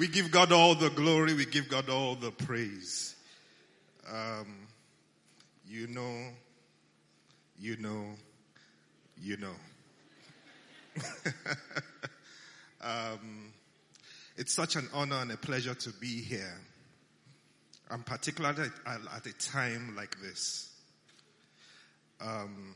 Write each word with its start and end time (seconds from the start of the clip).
We 0.00 0.08
give 0.08 0.30
God 0.30 0.50
all 0.50 0.74
the 0.74 0.88
glory. 0.88 1.34
We 1.34 1.44
give 1.44 1.68
God 1.68 1.90
all 1.90 2.14
the 2.14 2.30
praise. 2.30 3.14
Um, 4.10 4.66
you 5.68 5.88
know, 5.88 6.28
you 7.58 7.76
know, 7.76 8.06
you 9.20 9.36
know. 9.36 9.52
um, 12.80 13.52
it's 14.38 14.54
such 14.54 14.74
an 14.76 14.88
honor 14.94 15.16
and 15.16 15.32
a 15.32 15.36
pleasure 15.36 15.74
to 15.74 15.90
be 15.90 16.22
here. 16.22 16.56
And 17.90 18.06
particularly 18.06 18.70
at, 18.86 19.00
at 19.14 19.26
a 19.26 19.34
time 19.34 19.94
like 19.96 20.18
this. 20.22 20.72
Um, 22.22 22.74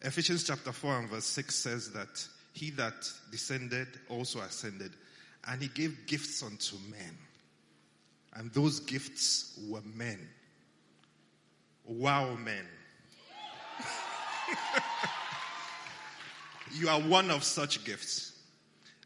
Ephesians 0.00 0.44
chapter 0.44 0.72
4 0.72 1.00
and 1.00 1.10
verse 1.10 1.26
6 1.26 1.54
says 1.54 1.90
that 1.92 2.26
he 2.58 2.70
that 2.70 3.08
descended 3.30 3.86
also 4.08 4.40
ascended, 4.40 4.92
and 5.46 5.62
he 5.62 5.68
gave 5.68 6.06
gifts 6.06 6.42
unto 6.42 6.76
men. 6.90 7.16
And 8.34 8.52
those 8.52 8.80
gifts 8.80 9.58
were 9.68 9.82
men. 9.94 10.18
Wow, 11.84 12.34
men. 12.34 12.64
you 16.74 16.88
are 16.88 17.00
one 17.00 17.30
of 17.30 17.44
such 17.44 17.84
gifts. 17.84 18.32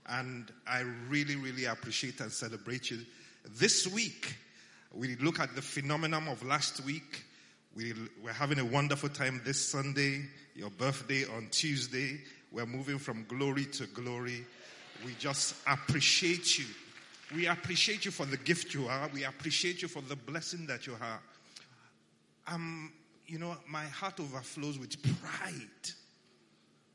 And 0.09 0.51
I 0.67 0.81
really, 1.09 1.37
really 1.37 1.67
appreciate 1.67 2.21
and 2.21 2.33
celebrate 2.33 2.91
you. 2.91 3.01
This 3.59 3.87
week, 3.87 4.35
we 4.95 5.17
look 5.17 5.41
at 5.41 5.55
the 5.55 5.63
phenomenon 5.63 6.27
of 6.29 6.43
last 6.43 6.85
week. 6.85 7.25
We, 7.77 7.93
we're 8.23 8.33
having 8.33 8.59
a 8.59 8.65
wonderful 8.65 9.11
time 9.11 9.43
this 9.45 9.71
Sunday, 9.71 10.25
your 10.55 10.71
birthday 10.71 11.25
on 11.25 11.49
Tuesday. 11.51 12.21
We're 12.53 12.67
moving 12.67 12.99
from 12.99 13.25
glory 13.29 13.65
to 13.65 13.87
glory. 13.87 14.45
We 15.05 15.15
just 15.19 15.55
appreciate 15.67 16.59
you. 16.59 16.67
We 17.35 17.47
appreciate 17.47 18.05
you 18.05 18.11
for 18.11 18.27
the 18.27 18.37
gift 18.37 18.75
you 18.75 18.89
are. 18.89 19.09
We 19.13 19.25
appreciate 19.25 19.81
you 19.81 19.89
for 19.89 20.03
the 20.03 20.17
blessing 20.17 20.67
that 20.67 20.87
you 20.87 20.95
are. 21.01 21.21
Um, 22.47 22.93
you 23.27 23.39
know, 23.39 23.57
my 23.67 23.85
heart 23.85 24.21
overflows 24.21 24.79
with 24.79 25.03
pride 25.23 25.55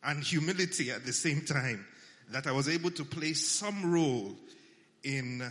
and 0.04 0.24
humility 0.24 0.92
at 0.92 1.06
the 1.06 1.14
same 1.14 1.42
time 1.42 1.86
that 2.30 2.46
I 2.46 2.52
was 2.52 2.70
able 2.70 2.92
to 2.92 3.04
play 3.04 3.34
some 3.34 3.92
role 3.92 4.36
in 5.04 5.44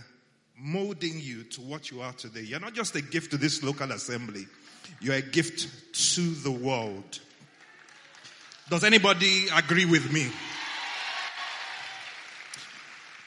molding 0.56 1.18
you 1.18 1.42
to 1.44 1.60
what 1.62 1.90
you 1.90 2.00
are 2.00 2.12
today. 2.12 2.42
You're 2.42 2.60
not 2.60 2.74
just 2.74 2.94
a 2.94 3.02
gift 3.02 3.32
to 3.32 3.36
this 3.38 3.62
local 3.62 3.90
assembly, 3.90 4.46
you're 5.00 5.16
a 5.16 5.22
gift 5.22 5.68
to 6.14 6.30
the 6.30 6.50
world. 6.50 7.20
Does 8.68 8.84
anybody 8.84 9.46
agree 9.54 9.84
with 9.84 10.12
me? 10.12 10.26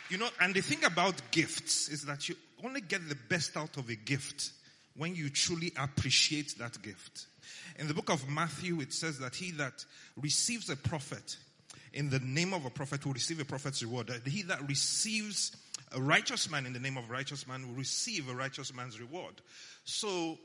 You 0.10 0.18
know, 0.18 0.30
and 0.42 0.54
the 0.54 0.62
thing 0.62 0.84
about 0.84 1.16
gifts 1.32 1.88
is 1.88 2.04
that 2.06 2.28
you 2.28 2.36
only 2.64 2.82
get 2.82 3.08
the 3.08 3.18
best 3.30 3.56
out 3.56 3.78
of 3.78 3.90
a 3.90 3.96
gift 3.96 4.52
when 4.98 5.16
you 5.16 5.30
truly 5.30 5.72
appreciate 5.78 6.58
that 6.58 6.82
gift. 6.82 7.28
In 7.78 7.88
the 7.88 7.94
book 7.94 8.10
of 8.10 8.28
Matthew, 8.28 8.82
it 8.82 8.92
says 8.92 9.20
that 9.20 9.36
he 9.36 9.52
that 9.52 9.86
receives 10.18 10.70
a 10.70 10.76
prophet 10.76 11.38
in 11.94 12.10
the 12.10 12.20
name 12.20 12.54
of 12.54 12.66
a 12.66 12.70
prophet 12.70 13.06
will 13.06 13.14
receive 13.14 13.40
a 13.40 13.46
prophet's 13.46 13.82
reward. 13.82 14.12
He 14.26 14.44
that 14.44 14.68
receives 14.68 15.56
a 15.92 16.02
righteous 16.02 16.50
man 16.50 16.66
in 16.66 16.74
the 16.74 16.80
name 16.80 16.98
of 16.98 17.10
a 17.10 17.12
righteous 17.12 17.48
man 17.48 17.68
will 17.68 17.76
receive 17.76 18.30
a 18.30 18.36
righteous 18.36 18.74
man's 18.74 19.00
reward. 19.00 19.34
So 19.86 20.38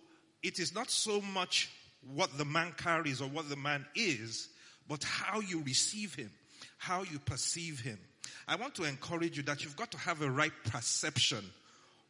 it 0.42 0.58
is 0.58 0.74
not 0.74 0.90
so 0.90 1.20
much 1.20 1.70
what 2.14 2.36
the 2.38 2.44
man 2.44 2.72
carries 2.76 3.20
or 3.20 3.28
what 3.28 3.48
the 3.48 3.56
man 3.56 3.84
is, 3.94 4.48
but 4.88 5.02
how 5.04 5.40
you 5.40 5.62
receive 5.62 6.14
him, 6.14 6.30
how 6.78 7.02
you 7.02 7.18
perceive 7.18 7.80
him. 7.80 7.98
I 8.46 8.56
want 8.56 8.74
to 8.76 8.84
encourage 8.84 9.36
you 9.36 9.42
that 9.44 9.64
you've 9.64 9.76
got 9.76 9.90
to 9.92 9.98
have 9.98 10.22
a 10.22 10.30
right 10.30 10.52
perception 10.64 11.44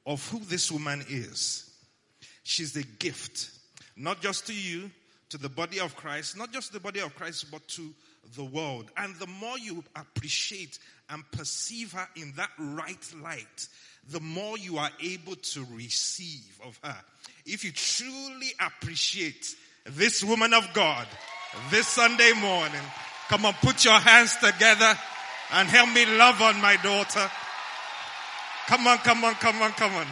of 0.06 0.28
who 0.30 0.40
this 0.40 0.70
woman 0.70 1.04
is. 1.08 1.70
She's 2.42 2.76
a 2.76 2.82
gift, 2.82 3.50
not 3.96 4.20
just 4.20 4.46
to 4.48 4.54
you, 4.54 4.90
to 5.30 5.38
the 5.38 5.48
body 5.48 5.80
of 5.80 5.96
Christ, 5.96 6.36
not 6.36 6.52
just 6.52 6.72
the 6.72 6.80
body 6.80 7.00
of 7.00 7.14
Christ, 7.14 7.50
but 7.50 7.66
to 7.68 7.94
the 8.36 8.44
world. 8.44 8.90
And 8.96 9.14
the 9.16 9.26
more 9.26 9.58
you 9.58 9.82
appreciate 9.96 10.78
and 11.08 11.22
perceive 11.32 11.92
her 11.92 12.08
in 12.16 12.32
that 12.36 12.50
right 12.58 13.14
light, 13.22 13.68
the 14.10 14.20
more 14.20 14.58
you 14.58 14.78
are 14.78 14.90
able 15.02 15.36
to 15.36 15.66
receive 15.72 16.58
of 16.64 16.78
her. 16.82 16.96
If 17.46 17.64
you 17.64 17.72
truly 17.72 18.52
appreciate 18.60 19.54
this 19.86 20.22
woman 20.22 20.52
of 20.52 20.66
God 20.74 21.06
this 21.70 21.88
Sunday 21.88 22.32
morning, 22.32 22.80
come 23.28 23.44
on, 23.46 23.54
put 23.54 23.84
your 23.84 23.98
hands 23.98 24.36
together 24.36 24.98
and 25.52 25.68
help 25.68 25.92
me 25.94 26.06
love 26.06 26.40
on 26.42 26.60
my 26.60 26.76
daughter. 26.76 27.30
Come 28.66 28.86
on, 28.86 28.98
come 28.98 29.24
on, 29.24 29.34
come 29.34 29.62
on, 29.62 29.72
come 29.72 29.94
on. 29.94 30.06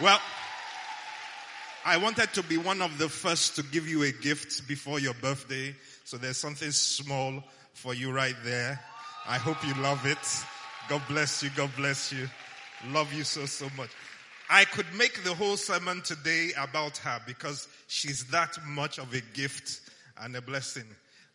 Well, 0.00 0.20
I 1.84 1.96
wanted 1.96 2.32
to 2.34 2.42
be 2.42 2.56
one 2.56 2.82
of 2.82 2.98
the 2.98 3.08
first 3.08 3.56
to 3.56 3.62
give 3.62 3.88
you 3.88 4.02
a 4.04 4.12
gift 4.12 4.68
before 4.68 5.00
your 5.00 5.14
birthday. 5.14 5.74
So 6.04 6.16
there's 6.16 6.36
something 6.36 6.70
small 6.70 7.42
for 7.74 7.94
you 7.94 8.12
right 8.12 8.36
there. 8.44 8.80
I 9.26 9.38
hope 9.38 9.56
you 9.66 9.74
love 9.82 10.06
it. 10.06 10.18
God 10.88 11.02
bless 11.08 11.42
you. 11.42 11.50
God 11.56 11.70
bless 11.76 12.12
you. 12.12 12.28
Love 12.92 13.12
you 13.12 13.24
so, 13.24 13.46
so 13.46 13.68
much. 13.76 13.90
I 14.50 14.64
could 14.64 14.86
make 14.94 15.24
the 15.24 15.34
whole 15.34 15.56
sermon 15.56 16.00
today 16.02 16.52
about 16.58 16.96
her 16.98 17.20
because 17.26 17.68
she's 17.86 18.24
that 18.26 18.56
much 18.66 18.98
of 18.98 19.12
a 19.12 19.20
gift 19.34 19.80
and 20.22 20.34
a 20.36 20.40
blessing. 20.40 20.84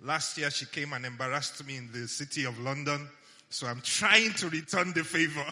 Last 0.01 0.37
year 0.37 0.49
she 0.49 0.65
came 0.65 0.93
and 0.93 1.05
embarrassed 1.05 1.65
me 1.65 1.77
in 1.77 1.91
the 1.91 2.07
city 2.07 2.45
of 2.45 2.59
London. 2.59 3.07
So 3.49 3.67
I'm 3.67 3.81
trying 3.81 4.33
to 4.33 4.49
return 4.49 4.93
the 4.93 5.03
favor. 5.03 5.45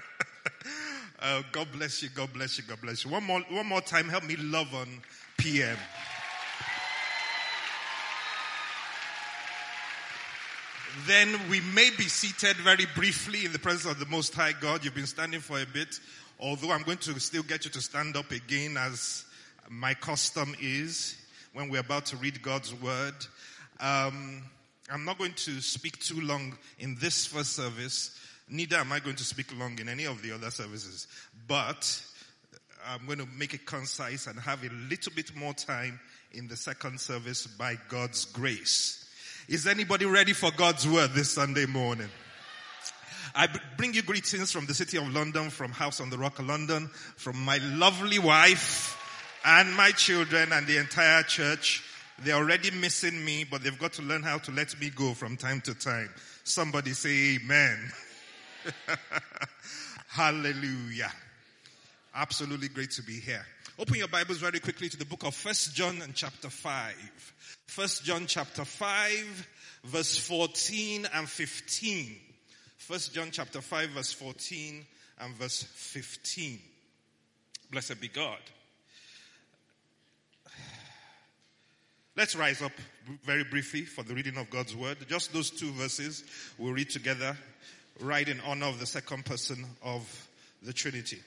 uh, 1.20 1.42
God 1.50 1.68
bless 1.72 2.02
you. 2.04 2.08
God 2.14 2.32
bless 2.32 2.56
you. 2.56 2.64
God 2.64 2.80
bless 2.80 3.04
you. 3.04 3.10
One 3.10 3.24
more, 3.24 3.40
one 3.50 3.66
more 3.66 3.80
time. 3.80 4.08
Help 4.08 4.24
me 4.24 4.36
love 4.36 4.72
on 4.72 4.88
PM. 5.38 5.76
Then 11.06 11.28
we 11.48 11.60
may 11.60 11.90
be 11.90 12.04
seated 12.04 12.56
very 12.58 12.86
briefly 12.94 13.44
in 13.44 13.52
the 13.52 13.58
presence 13.58 13.92
of 13.92 13.98
the 13.98 14.06
Most 14.06 14.34
High 14.34 14.52
God. 14.52 14.84
You've 14.84 14.94
been 14.94 15.06
standing 15.06 15.40
for 15.40 15.60
a 15.60 15.66
bit, 15.66 16.00
although 16.40 16.72
I'm 16.72 16.82
going 16.82 16.98
to 16.98 17.18
still 17.20 17.42
get 17.42 17.64
you 17.64 17.70
to 17.72 17.80
stand 17.80 18.16
up 18.16 18.30
again 18.30 18.76
as 18.76 19.24
my 19.68 19.94
custom 19.94 20.54
is 20.60 21.16
when 21.52 21.68
we're 21.68 21.80
about 21.80 22.06
to 22.06 22.16
read 22.16 22.40
God's 22.42 22.74
word. 22.74 23.14
Um, 23.78 24.42
I'm 24.90 25.04
not 25.04 25.18
going 25.18 25.34
to 25.34 25.60
speak 25.60 25.98
too 26.00 26.20
long 26.20 26.56
in 26.78 26.96
this 27.00 27.26
first 27.26 27.52
service. 27.52 28.18
Neither 28.48 28.76
am 28.76 28.92
I 28.92 29.00
going 29.00 29.16
to 29.16 29.24
speak 29.24 29.56
long 29.58 29.78
in 29.78 29.88
any 29.88 30.06
of 30.06 30.22
the 30.22 30.32
other 30.32 30.50
services. 30.50 31.06
But 31.46 32.02
I'm 32.88 33.04
going 33.06 33.18
to 33.18 33.28
make 33.36 33.54
it 33.54 33.66
concise 33.66 34.26
and 34.26 34.38
have 34.40 34.64
a 34.64 34.70
little 34.88 35.12
bit 35.14 35.36
more 35.36 35.52
time 35.52 36.00
in 36.32 36.48
the 36.48 36.56
second 36.56 37.00
service 37.00 37.46
by 37.46 37.78
God's 37.88 38.24
grace. 38.24 39.08
Is 39.48 39.66
anybody 39.66 40.06
ready 40.06 40.32
for 40.32 40.50
God's 40.56 40.88
word 40.88 41.10
this 41.12 41.30
Sunday 41.30 41.66
morning? 41.66 42.08
I 43.34 43.48
bring 43.76 43.94
you 43.94 44.02
greetings 44.02 44.50
from 44.50 44.66
the 44.66 44.74
city 44.74 44.96
of 44.96 45.12
London, 45.12 45.50
from 45.50 45.72
House 45.72 46.00
on 46.00 46.10
the 46.10 46.18
Rock, 46.18 46.38
of 46.38 46.46
London, 46.46 46.88
from 47.16 47.42
my 47.44 47.58
lovely 47.58 48.18
wife 48.18 48.96
and 49.44 49.74
my 49.74 49.90
children 49.92 50.52
and 50.52 50.66
the 50.66 50.78
entire 50.78 51.22
church. 51.22 51.84
They're 52.18 52.36
already 52.36 52.70
missing 52.70 53.24
me, 53.24 53.44
but 53.44 53.62
they've 53.62 53.78
got 53.78 53.94
to 53.94 54.02
learn 54.02 54.22
how 54.22 54.38
to 54.38 54.50
let 54.52 54.78
me 54.80 54.90
go 54.90 55.14
from 55.14 55.36
time 55.36 55.60
to 55.62 55.74
time. 55.74 56.10
Somebody 56.44 56.92
say 56.92 57.36
amen. 57.36 57.92
Hallelujah. 60.08 61.12
Absolutely 62.14 62.68
great 62.68 62.90
to 62.92 63.02
be 63.02 63.20
here. 63.20 63.46
Open 63.78 63.94
your 63.96 64.08
Bibles 64.08 64.38
very 64.38 64.60
quickly 64.60 64.88
to 64.88 64.96
the 64.96 65.06
book 65.06 65.24
of 65.24 65.34
First 65.34 65.74
John 65.74 66.02
and 66.02 66.14
chapter 66.14 66.50
5. 66.50 67.34
First 67.66 68.04
John 68.04 68.26
chapter 68.26 68.64
5 68.64 69.48
verse 69.84 70.16
14 70.18 71.08
and 71.14 71.28
15. 71.28 72.16
First 72.90 73.14
John 73.14 73.28
chapter 73.30 73.60
5 73.60 73.90
verse 73.90 74.12
14 74.12 74.84
and 75.20 75.34
verse 75.36 75.62
15. 75.62 76.58
Blessed 77.70 78.00
be 78.00 78.08
God. 78.08 78.40
Let's 82.16 82.34
rise 82.34 82.60
up 82.62 82.72
very 83.22 83.44
briefly 83.44 83.82
for 83.82 84.02
the 84.02 84.12
reading 84.12 84.36
of 84.38 84.50
God's 84.50 84.74
word. 84.74 84.96
Just 85.08 85.32
those 85.32 85.50
two 85.50 85.70
verses 85.70 86.24
we'll 86.58 86.72
read 86.72 86.90
together, 86.90 87.36
right 88.00 88.28
in 88.28 88.40
honor 88.40 88.66
of 88.66 88.80
the 88.80 88.86
second 88.86 89.24
person 89.24 89.64
of 89.84 90.28
the 90.60 90.72
Trinity. 90.72 91.20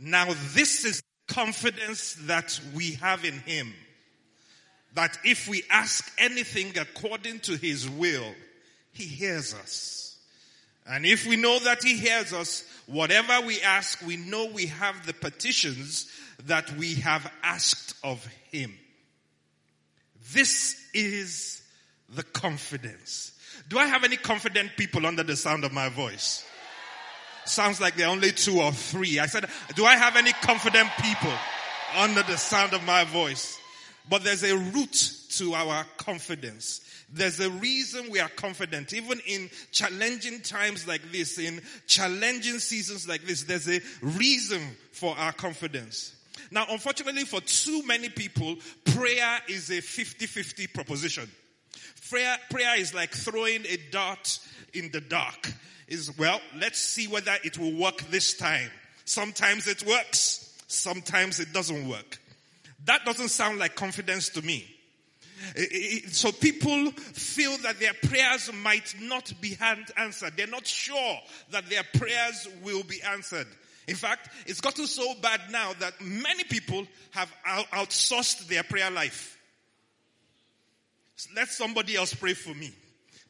Now 0.00 0.28
this 0.54 0.86
is 0.86 1.02
confidence 1.28 2.14
that 2.20 2.58
we 2.74 2.92
have 2.92 3.26
in 3.26 3.38
Him. 3.40 3.74
That 4.94 5.18
if 5.26 5.46
we 5.46 5.62
ask 5.68 6.10
anything 6.16 6.78
according 6.78 7.40
to 7.40 7.58
His 7.58 7.86
will, 7.86 8.32
He 8.92 9.04
hears 9.04 9.52
us. 9.52 10.11
And 10.86 11.06
if 11.06 11.26
we 11.26 11.36
know 11.36 11.58
that 11.60 11.82
He 11.82 11.96
hears 11.96 12.32
us, 12.32 12.64
whatever 12.86 13.46
we 13.46 13.60
ask, 13.62 14.04
we 14.04 14.16
know 14.16 14.46
we 14.46 14.66
have 14.66 15.06
the 15.06 15.14
petitions 15.14 16.10
that 16.46 16.70
we 16.76 16.94
have 16.96 17.30
asked 17.42 17.94
of 18.02 18.24
Him. 18.50 18.74
This 20.32 20.76
is 20.92 21.62
the 22.08 22.22
confidence. 22.22 23.32
Do 23.68 23.78
I 23.78 23.86
have 23.86 24.04
any 24.04 24.16
confident 24.16 24.72
people 24.76 25.06
under 25.06 25.22
the 25.22 25.36
sound 25.36 25.64
of 25.64 25.72
my 25.72 25.88
voice? 25.88 26.44
Sounds 27.44 27.80
like 27.80 27.96
there 27.96 28.06
are 28.06 28.12
only 28.12 28.32
two 28.32 28.60
or 28.60 28.72
three. 28.72 29.18
I 29.18 29.26
said, 29.26 29.46
do 29.74 29.84
I 29.84 29.96
have 29.96 30.16
any 30.16 30.32
confident 30.32 30.88
people 31.02 31.32
under 31.96 32.22
the 32.22 32.36
sound 32.36 32.72
of 32.72 32.84
my 32.84 33.04
voice? 33.04 33.58
But 34.08 34.24
there's 34.24 34.44
a 34.44 34.56
root 34.56 35.12
to 35.30 35.54
our 35.54 35.84
confidence. 35.96 36.80
There's 37.12 37.40
a 37.40 37.50
reason 37.50 38.10
we 38.10 38.20
are 38.20 38.28
confident. 38.30 38.92
Even 38.94 39.20
in 39.26 39.50
challenging 39.70 40.40
times 40.40 40.88
like 40.88 41.12
this, 41.12 41.38
in 41.38 41.60
challenging 41.86 42.58
seasons 42.58 43.06
like 43.06 43.24
this, 43.24 43.44
there's 43.44 43.68
a 43.68 43.80
reason 44.00 44.60
for 44.92 45.16
our 45.18 45.32
confidence. 45.32 46.16
Now, 46.50 46.66
unfortunately 46.70 47.24
for 47.24 47.40
too 47.40 47.82
many 47.86 48.08
people, 48.08 48.56
prayer 48.84 49.38
is 49.48 49.70
a 49.70 49.82
50-50 49.82 50.72
proposition. 50.72 51.30
Prayer, 52.10 52.36
prayer 52.50 52.78
is 52.78 52.94
like 52.94 53.10
throwing 53.10 53.64
a 53.66 53.78
dart 53.90 54.38
in 54.74 54.90
the 54.90 55.00
dark. 55.00 55.52
Is 55.88 56.16
well, 56.16 56.40
let's 56.58 56.78
see 56.78 57.06
whether 57.06 57.34
it 57.44 57.58
will 57.58 57.74
work 57.74 57.98
this 58.10 58.34
time. 58.34 58.70
Sometimes 59.04 59.66
it 59.66 59.84
works, 59.86 60.56
sometimes 60.66 61.40
it 61.40 61.52
doesn't 61.52 61.86
work. 61.88 62.18
That 62.84 63.04
doesn't 63.04 63.28
sound 63.28 63.58
like 63.58 63.74
confidence 63.74 64.30
to 64.30 64.42
me. 64.42 64.66
Eh, 65.56 65.60
eh, 65.60 65.66
eh, 65.72 66.00
so 66.08 66.32
people 66.32 66.90
feel 66.92 67.56
that 67.58 67.80
their 67.80 67.94
prayers 67.94 68.50
might 68.52 68.94
not 69.00 69.32
be 69.40 69.56
answered. 69.96 70.34
They're 70.36 70.46
not 70.46 70.66
sure 70.66 71.18
that 71.50 71.68
their 71.68 71.82
prayers 71.94 72.48
will 72.62 72.82
be 72.82 73.02
answered. 73.02 73.46
In 73.88 73.96
fact, 73.96 74.28
it's 74.46 74.60
gotten 74.60 74.86
so 74.86 75.14
bad 75.20 75.40
now 75.50 75.72
that 75.80 76.00
many 76.00 76.44
people 76.44 76.86
have 77.10 77.32
outsourced 77.44 78.46
their 78.46 78.62
prayer 78.62 78.90
life. 78.90 79.38
Let 81.34 81.48
somebody 81.48 81.96
else 81.96 82.14
pray 82.14 82.34
for 82.34 82.54
me. 82.54 82.72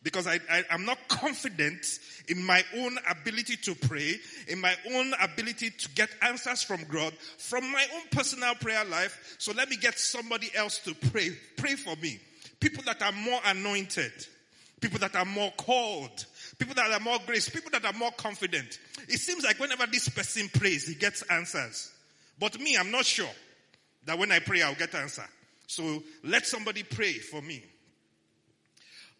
Because 0.02 0.26
I, 0.26 0.40
I, 0.50 0.64
am 0.70 0.84
not 0.84 0.98
confident 1.08 2.00
in 2.26 2.44
my 2.44 2.64
own 2.76 2.98
ability 3.08 3.56
to 3.56 3.74
pray, 3.74 4.16
in 4.48 4.60
my 4.60 4.74
own 4.92 5.12
ability 5.20 5.70
to 5.70 5.88
get 5.90 6.10
answers 6.22 6.62
from 6.62 6.84
God, 6.90 7.12
from 7.38 7.70
my 7.70 7.86
own 7.94 8.02
personal 8.10 8.54
prayer 8.56 8.84
life. 8.84 9.36
So 9.38 9.52
let 9.52 9.68
me 9.68 9.76
get 9.76 9.98
somebody 9.98 10.50
else 10.56 10.78
to 10.80 10.94
pray. 11.10 11.30
Pray 11.56 11.74
for 11.76 11.94
me. 12.02 12.18
People 12.58 12.82
that 12.84 13.00
are 13.00 13.12
more 13.12 13.40
anointed. 13.46 14.12
People 14.80 14.98
that 14.98 15.14
are 15.14 15.24
more 15.24 15.52
called. 15.56 16.26
People 16.58 16.74
that 16.74 16.90
are 16.90 17.00
more 17.00 17.18
grace. 17.24 17.48
People 17.48 17.70
that 17.70 17.84
are 17.84 17.96
more 17.96 18.10
confident. 18.12 18.80
It 19.08 19.18
seems 19.18 19.44
like 19.44 19.60
whenever 19.60 19.86
this 19.86 20.08
person 20.08 20.48
prays, 20.52 20.86
he 20.86 20.94
gets 20.94 21.22
answers. 21.22 21.92
But 22.40 22.58
me, 22.58 22.76
I'm 22.76 22.90
not 22.90 23.04
sure 23.04 23.30
that 24.06 24.18
when 24.18 24.32
I 24.32 24.40
pray, 24.40 24.62
I'll 24.62 24.74
get 24.74 24.94
answer. 24.96 25.24
So 25.68 26.02
let 26.24 26.46
somebody 26.46 26.82
pray 26.82 27.14
for 27.14 27.40
me. 27.40 27.62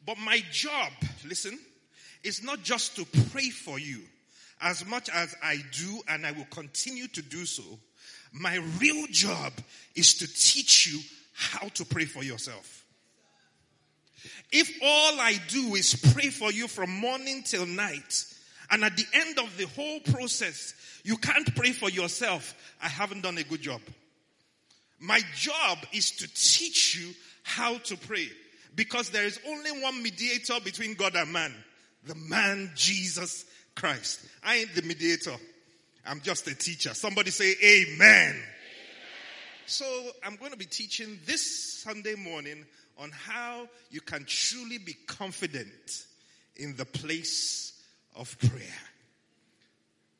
But 0.06 0.19
my 0.19 0.43
job, 0.50 0.93
listen, 1.25 1.58
is 2.25 2.43
not 2.43 2.62
just 2.62 2.96
to 2.96 3.06
pray 3.31 3.50
for 3.50 3.78
you 3.78 4.00
as 4.60 4.87
much 4.87 5.08
as 5.08 5.34
I 5.43 5.58
do 5.72 6.00
and 6.08 6.26
I 6.26 6.32
will 6.32 6.46
continue 6.50 7.08
to 7.08 7.22
do 7.22 7.44
so. 7.44 7.62
My 8.32 8.56
real 8.78 9.06
job 9.10 9.52
is 9.94 10.14
to 10.14 10.26
teach 10.26 10.87
you 10.87 11.00
how 11.34 11.69
to 11.69 11.84
pray 11.84 12.04
for 12.04 12.22
yourself. 12.22 12.84
If 14.50 14.70
all 14.82 15.20
I 15.20 15.40
do 15.49 15.75
is 15.75 15.94
pray 16.12 16.28
for 16.28 16.52
you 16.52 16.69
from 16.69 16.90
morning 16.90 17.43
till 17.43 17.66
night, 17.66 18.26
and 18.70 18.84
at 18.84 18.96
the 18.96 19.06
end 19.12 19.38
of 19.38 19.56
the 19.56 19.66
whole 19.66 20.00
process, 20.00 20.75
you 21.04 21.16
can't 21.16 21.54
pray 21.56 21.72
for 21.72 21.90
yourself, 21.90 22.54
I 22.82 22.88
haven't 22.88 23.22
done 23.22 23.38
a 23.38 23.43
good 23.43 23.60
job. 23.60 23.81
My 25.00 25.20
job 25.34 25.78
is 25.93 26.12
to 26.12 26.28
teach 26.28 26.96
you 26.96 27.12
how 27.43 27.78
to 27.78 27.96
pray. 27.96 28.28
Because 28.75 29.11
there 29.11 29.25
is 29.25 29.39
only 29.47 29.71
one 29.83 30.03
mediator 30.03 30.55
between 30.65 30.95
God 30.95 31.15
and 31.15 31.33
man. 31.33 31.53
The 32.07 32.15
man 32.15 32.71
Jesus 32.75 33.45
Christ. 33.75 34.21
I 34.43 34.57
ain't 34.57 34.75
the 34.75 34.83
mediator. 34.83 35.35
I'm 36.07 36.21
just 36.21 36.47
a 36.49 36.55
teacher. 36.55 36.95
Somebody 36.95 37.31
say 37.31 37.55
amen. 37.63 37.99
amen. 38.01 38.43
So 39.67 39.85
I'm 40.25 40.37
going 40.37 40.51
to 40.51 40.57
be 40.57 40.65
teaching 40.65 41.19
this 41.27 41.83
Sunday 41.83 42.15
morning 42.15 42.65
on 42.99 43.11
how 43.11 43.69
you 43.91 44.01
can 44.01 44.25
truly 44.27 44.79
be 44.79 44.95
confident 45.07 46.07
in 46.57 46.77
the 46.77 46.85
place 46.85 47.83
of 48.17 48.37
prayer. 48.39 48.81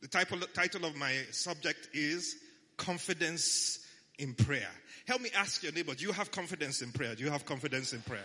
The 0.01 0.09
title, 0.09 0.39
title 0.55 0.85
of 0.85 0.97
my 0.97 1.13
subject 1.31 1.91
is 1.93 2.37
Confidence 2.77 3.87
in 4.19 4.35
Prayer. 4.35 4.71
Help 5.07 5.21
me 5.21 5.31
ask 5.37 5.63
your 5.63 5.73
neighbor, 5.73 5.95
do 5.95 6.05
you 6.05 6.13
have 6.13 6.31
confidence 6.31 6.83
in 6.83 6.91
prayer? 6.93 7.15
Do 7.15 7.25
you 7.25 7.31
have 7.31 7.45
confidence 7.45 7.93
in 7.93 8.01
prayer? 8.03 8.25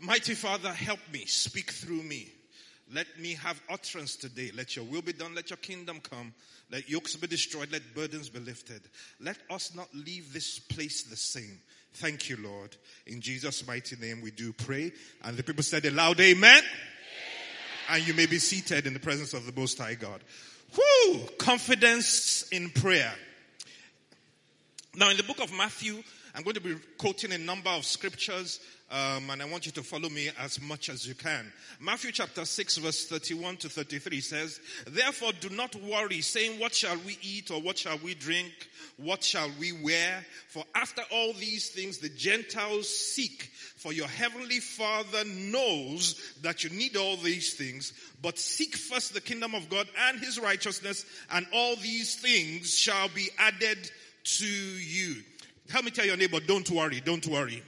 Mighty 0.00 0.34
Father, 0.34 0.72
help 0.72 1.00
me, 1.12 1.24
speak 1.24 1.70
through 1.70 2.02
me. 2.02 2.28
Let 2.94 3.06
me 3.18 3.34
have 3.34 3.60
utterance 3.68 4.14
today. 4.14 4.52
Let 4.54 4.76
your 4.76 4.84
will 4.84 5.02
be 5.02 5.12
done. 5.12 5.34
Let 5.34 5.50
your 5.50 5.56
kingdom 5.56 6.00
come. 6.00 6.32
Let 6.70 6.88
yokes 6.88 7.16
be 7.16 7.26
destroyed. 7.26 7.72
Let 7.72 7.94
burdens 7.94 8.28
be 8.28 8.38
lifted. 8.38 8.82
Let 9.20 9.38
us 9.50 9.74
not 9.74 9.88
leave 9.92 10.32
this 10.32 10.58
place 10.58 11.02
the 11.02 11.16
same. 11.16 11.58
Thank 11.94 12.28
you, 12.28 12.36
Lord. 12.36 12.76
In 13.06 13.20
Jesus' 13.20 13.66
mighty 13.66 13.96
name 13.96 14.20
we 14.20 14.30
do 14.30 14.52
pray. 14.52 14.92
And 15.24 15.36
the 15.36 15.42
people 15.42 15.64
said 15.64 15.84
a 15.86 15.90
loud 15.90 16.20
amen. 16.20 16.58
amen. 16.58 16.64
And 17.90 18.06
you 18.06 18.14
may 18.14 18.26
be 18.26 18.38
seated 18.38 18.86
in 18.86 18.92
the 18.92 19.00
presence 19.00 19.32
of 19.32 19.46
the 19.46 19.58
Most 19.58 19.78
High 19.78 19.94
God. 19.94 20.20
Whoo! 20.76 21.20
Confidence 21.38 22.46
in 22.52 22.70
prayer. 22.70 23.12
Now 24.94 25.10
in 25.10 25.16
the 25.16 25.22
book 25.24 25.40
of 25.40 25.52
Matthew, 25.52 26.02
I'm 26.34 26.42
going 26.42 26.54
to 26.54 26.60
be 26.60 26.76
quoting 26.98 27.32
a 27.32 27.38
number 27.38 27.70
of 27.70 27.84
scriptures 27.84 28.60
um, 28.88 29.30
and 29.30 29.42
I 29.42 29.46
want 29.46 29.66
you 29.66 29.72
to 29.72 29.82
follow 29.82 30.08
me 30.08 30.30
as 30.38 30.60
much 30.60 30.88
as 30.88 31.06
you 31.06 31.14
can. 31.14 31.52
Matthew 31.80 32.12
chapter 32.12 32.44
6 32.44 32.76
verse 32.76 33.06
31 33.06 33.56
to 33.58 33.68
33 33.68 34.20
says, 34.20 34.60
Therefore 34.86 35.32
do 35.40 35.48
not 35.48 35.74
worry 35.74 36.20
saying, 36.20 36.60
what 36.60 36.72
shall 36.72 36.96
we 37.04 37.18
eat 37.20 37.50
or 37.50 37.60
what 37.60 37.78
shall 37.78 37.98
we 37.98 38.14
drink? 38.14 38.52
What 38.96 39.24
shall 39.24 39.50
we 39.58 39.72
wear? 39.72 40.24
For 40.48 40.64
after 40.74 41.02
all 41.12 41.32
these 41.32 41.68
things 41.70 41.98
the 41.98 42.08
Gentiles 42.08 42.88
seek. 42.88 43.50
For 43.76 43.92
your 43.92 44.06
heavenly 44.06 44.60
Father 44.60 45.24
knows 45.24 46.34
that 46.42 46.62
you 46.62 46.70
need 46.70 46.96
all 46.96 47.16
these 47.16 47.54
things. 47.54 47.92
But 48.22 48.38
seek 48.38 48.76
first 48.76 49.14
the 49.14 49.20
kingdom 49.20 49.54
of 49.54 49.68
God 49.68 49.88
and 50.08 50.20
his 50.20 50.38
righteousness 50.38 51.04
and 51.32 51.44
all 51.52 51.74
these 51.76 52.14
things 52.14 52.72
shall 52.72 53.08
be 53.08 53.30
added 53.36 53.90
to 54.38 54.46
you. 54.46 55.22
Help 55.70 55.84
me 55.84 55.90
tell 55.90 56.06
your 56.06 56.16
neighbor, 56.16 56.38
don't 56.38 56.70
worry, 56.70 57.00
don't 57.00 57.26
worry. 57.26 57.62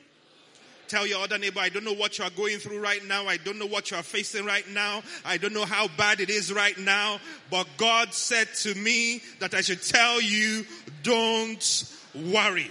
Tell 0.88 1.06
your 1.06 1.22
other 1.22 1.38
neighbor, 1.38 1.60
I 1.60 1.68
don't 1.68 1.84
know 1.84 1.94
what 1.94 2.18
you 2.18 2.24
are 2.24 2.30
going 2.30 2.58
through 2.58 2.80
right 2.80 3.04
now. 3.04 3.26
I 3.26 3.36
don't 3.36 3.58
know 3.58 3.66
what 3.66 3.90
you 3.90 3.96
are 3.96 4.02
facing 4.02 4.44
right 4.44 4.68
now. 4.70 5.02
I 5.24 5.36
don't 5.36 5.52
know 5.52 5.66
how 5.66 5.88
bad 5.96 6.20
it 6.20 6.30
is 6.30 6.52
right 6.52 6.76
now. 6.78 7.20
But 7.50 7.66
God 7.76 8.14
said 8.14 8.48
to 8.62 8.74
me 8.74 9.22
that 9.40 9.54
I 9.54 9.60
should 9.60 9.82
tell 9.82 10.20
you, 10.20 10.64
don't 11.02 11.94
worry. 12.14 12.70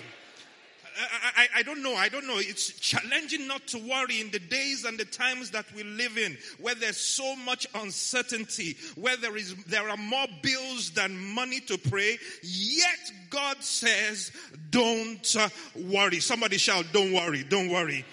I, 0.97 1.43
I, 1.43 1.59
I, 1.59 1.63
don't 1.63 1.83
know. 1.83 1.95
I 1.95 2.09
don't 2.09 2.25
know. 2.25 2.37
It's 2.37 2.71
challenging 2.79 3.47
not 3.47 3.67
to 3.67 3.77
worry 3.77 4.19
in 4.19 4.31
the 4.31 4.39
days 4.39 4.85
and 4.85 4.97
the 4.97 5.05
times 5.05 5.51
that 5.51 5.65
we 5.75 5.83
live 5.83 6.17
in, 6.17 6.37
where 6.59 6.75
there's 6.75 6.97
so 6.97 7.35
much 7.35 7.67
uncertainty, 7.75 8.77
where 8.95 9.17
there 9.17 9.37
is 9.37 9.55
there 9.65 9.89
are 9.89 9.97
more 9.97 10.27
bills 10.41 10.91
than 10.91 11.17
money 11.17 11.59
to 11.61 11.77
pray. 11.77 12.17
Yet 12.41 13.11
God 13.29 13.63
says, 13.63 14.31
"Don't 14.71 15.35
uh, 15.37 15.49
worry." 15.75 16.19
Somebody 16.19 16.57
shout, 16.57 16.85
"Don't 16.91 17.13
worry! 17.13 17.43
Don't 17.43 17.69
worry!" 17.69 18.05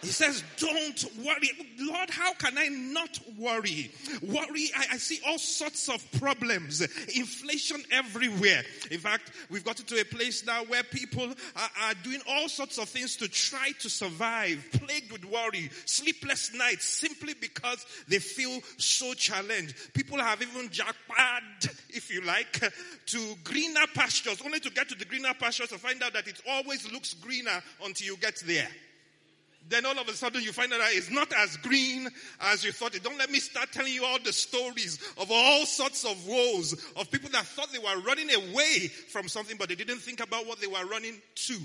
He 0.00 0.08
says, 0.08 0.44
Don't 0.58 1.04
worry. 1.24 1.50
Lord, 1.80 2.10
how 2.10 2.32
can 2.34 2.56
I 2.56 2.68
not 2.68 3.18
worry? 3.36 3.90
Worry, 4.22 4.70
I, 4.76 4.86
I, 4.92 4.96
see 4.96 5.18
all 5.26 5.38
sorts 5.38 5.88
of 5.88 6.04
problems, 6.20 6.80
inflation 7.16 7.82
everywhere. 7.90 8.62
In 8.90 9.00
fact, 9.00 9.32
we've 9.50 9.64
gotten 9.64 9.86
to 9.86 10.00
a 10.00 10.04
place 10.04 10.46
now 10.46 10.64
where 10.64 10.84
people 10.84 11.24
are, 11.24 11.70
are 11.82 11.94
doing 12.04 12.20
all 12.28 12.48
sorts 12.48 12.78
of 12.78 12.88
things 12.88 13.16
to 13.16 13.28
try 13.28 13.72
to 13.80 13.90
survive, 13.90 14.64
plagued 14.72 15.10
with 15.10 15.24
worry, 15.24 15.68
sleepless 15.84 16.54
nights, 16.54 16.84
simply 16.84 17.34
because 17.34 17.84
they 18.06 18.18
feel 18.18 18.60
so 18.76 19.14
challenged. 19.14 19.74
People 19.94 20.18
have 20.18 20.40
even 20.42 20.68
japa, 20.68 21.74
if 21.90 22.12
you 22.12 22.20
like, 22.22 22.72
to 23.06 23.34
greener 23.42 23.86
pastures, 23.94 24.40
only 24.44 24.60
to 24.60 24.70
get 24.70 24.88
to 24.88 24.94
the 24.94 25.04
greener 25.04 25.34
pastures 25.34 25.70
to 25.70 25.78
find 25.78 26.00
out 26.04 26.12
that 26.12 26.28
it 26.28 26.40
always 26.48 26.90
looks 26.92 27.14
greener 27.14 27.62
until 27.82 28.06
you 28.06 28.16
get 28.16 28.40
there 28.46 28.68
then 29.68 29.84
all 29.86 29.98
of 29.98 30.08
a 30.08 30.12
sudden 30.12 30.42
you 30.42 30.52
find 30.52 30.72
out 30.72 30.80
it's 30.84 31.10
not 31.10 31.32
as 31.32 31.56
green 31.58 32.08
as 32.40 32.64
you 32.64 32.72
thought 32.72 32.94
it. 32.94 33.02
Don't 33.02 33.18
let 33.18 33.30
me 33.30 33.38
start 33.38 33.70
telling 33.72 33.92
you 33.92 34.04
all 34.04 34.18
the 34.22 34.32
stories 34.32 34.98
of 35.18 35.30
all 35.30 35.66
sorts 35.66 36.04
of 36.04 36.26
woes 36.26 36.72
of 36.96 37.10
people 37.10 37.30
that 37.30 37.44
thought 37.44 37.72
they 37.72 37.78
were 37.78 38.00
running 38.02 38.30
away 38.32 38.88
from 39.10 39.28
something, 39.28 39.56
but 39.58 39.68
they 39.68 39.74
didn't 39.74 39.98
think 39.98 40.20
about 40.20 40.46
what 40.46 40.60
they 40.60 40.66
were 40.66 40.84
running 40.86 41.14
to. 41.34 41.58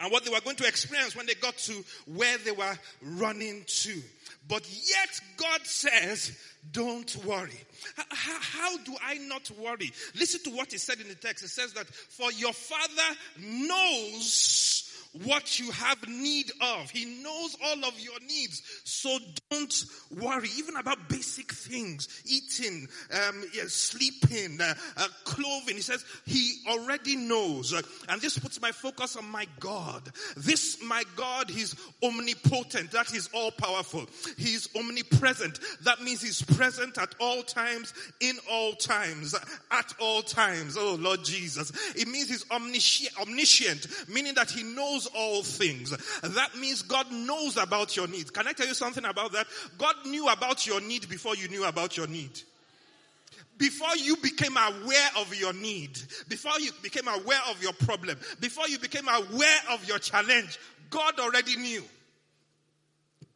And 0.00 0.12
what 0.12 0.24
they 0.24 0.30
were 0.30 0.40
going 0.40 0.56
to 0.56 0.66
experience 0.66 1.16
when 1.16 1.26
they 1.26 1.34
got 1.34 1.56
to 1.58 1.84
where 2.06 2.38
they 2.38 2.52
were 2.52 2.78
running 3.02 3.64
to. 3.66 4.00
But 4.46 4.64
yet 4.70 5.20
God 5.36 5.66
says, 5.66 6.38
don't 6.70 7.14
worry. 7.24 7.60
How, 7.96 8.36
how, 8.40 8.76
do 8.78 8.94
I 9.04 9.14
not 9.14 9.50
worry? 9.58 9.92
Listen 10.14 10.40
to 10.44 10.56
what 10.56 10.70
he 10.70 10.78
said 10.78 11.00
in 11.00 11.08
the 11.08 11.16
text. 11.16 11.44
It 11.44 11.48
says 11.48 11.72
that 11.72 11.88
for 11.88 12.30
your 12.32 12.52
father 12.52 13.16
knows 13.40 14.87
what 15.24 15.58
you 15.58 15.70
have 15.70 16.06
need 16.08 16.50
of. 16.60 16.90
He 16.90 17.04
knows 17.22 17.56
all 17.64 17.84
of 17.84 17.98
your 17.98 18.20
needs. 18.20 18.62
So 18.84 19.18
don't 19.50 19.84
worry, 20.20 20.48
even 20.56 20.76
about 20.76 21.08
basic 21.08 21.52
things, 21.52 22.08
eating, 22.26 22.88
um, 23.12 23.44
sleeping, 23.68 24.60
uh, 24.60 24.74
uh, 24.96 25.08
clothing. 25.24 25.76
He 25.76 25.82
says 25.82 26.04
he 26.26 26.56
already 26.68 27.16
knows. 27.16 27.72
and 28.08 28.20
this 28.20 28.38
puts 28.38 28.60
my 28.60 28.72
focus 28.72 29.16
on 29.16 29.28
my 29.30 29.46
God. 29.60 30.02
This, 30.36 30.78
my 30.82 31.04
God, 31.16 31.50
he's 31.50 31.74
omnipotent. 32.02 32.90
That 32.92 33.12
is 33.14 33.28
all 33.32 33.50
powerful. 33.50 34.06
He's 34.36 34.68
omnipresent. 34.76 35.58
That 35.84 36.02
means 36.02 36.22
he's 36.22 36.42
present 36.42 36.98
at 36.98 37.14
all 37.20 37.42
times, 37.42 37.94
in 38.20 38.36
all 38.50 38.72
times, 38.74 39.34
at 39.70 39.94
all 40.00 40.22
times. 40.22 40.76
Oh 40.78 40.96
Lord 41.00 41.24
Jesus. 41.24 41.72
It 41.96 42.08
means 42.08 42.28
he's 42.28 42.44
omniscient, 42.50 43.86
meaning 44.08 44.34
that 44.34 44.50
he 44.50 44.62
knows 44.62 45.07
all 45.14 45.42
things. 45.42 45.90
That 46.22 46.56
means 46.56 46.82
God 46.82 47.10
knows 47.12 47.56
about 47.56 47.96
your 47.96 48.08
needs. 48.08 48.30
Can 48.30 48.46
I 48.46 48.52
tell 48.52 48.66
you 48.66 48.74
something 48.74 49.04
about 49.04 49.32
that? 49.32 49.46
God 49.76 49.94
knew 50.06 50.28
about 50.28 50.66
your 50.66 50.80
need 50.80 51.08
before 51.08 51.36
you 51.36 51.48
knew 51.48 51.64
about 51.64 51.96
your 51.96 52.06
need 52.06 52.40
before 53.58 53.96
you 53.96 54.16
became 54.16 54.56
aware 54.56 55.08
of 55.16 55.34
your 55.34 55.52
need, 55.52 55.98
before 56.28 56.58
you 56.60 56.70
became 56.82 57.08
aware 57.08 57.40
of 57.50 57.60
your 57.62 57.72
problem, 57.72 58.16
before 58.40 58.68
you 58.68 58.78
became 58.78 59.08
aware 59.08 59.58
of 59.70 59.86
your 59.86 59.98
challenge, 59.98 60.58
God 60.90 61.18
already 61.18 61.56
knew. 61.56 61.82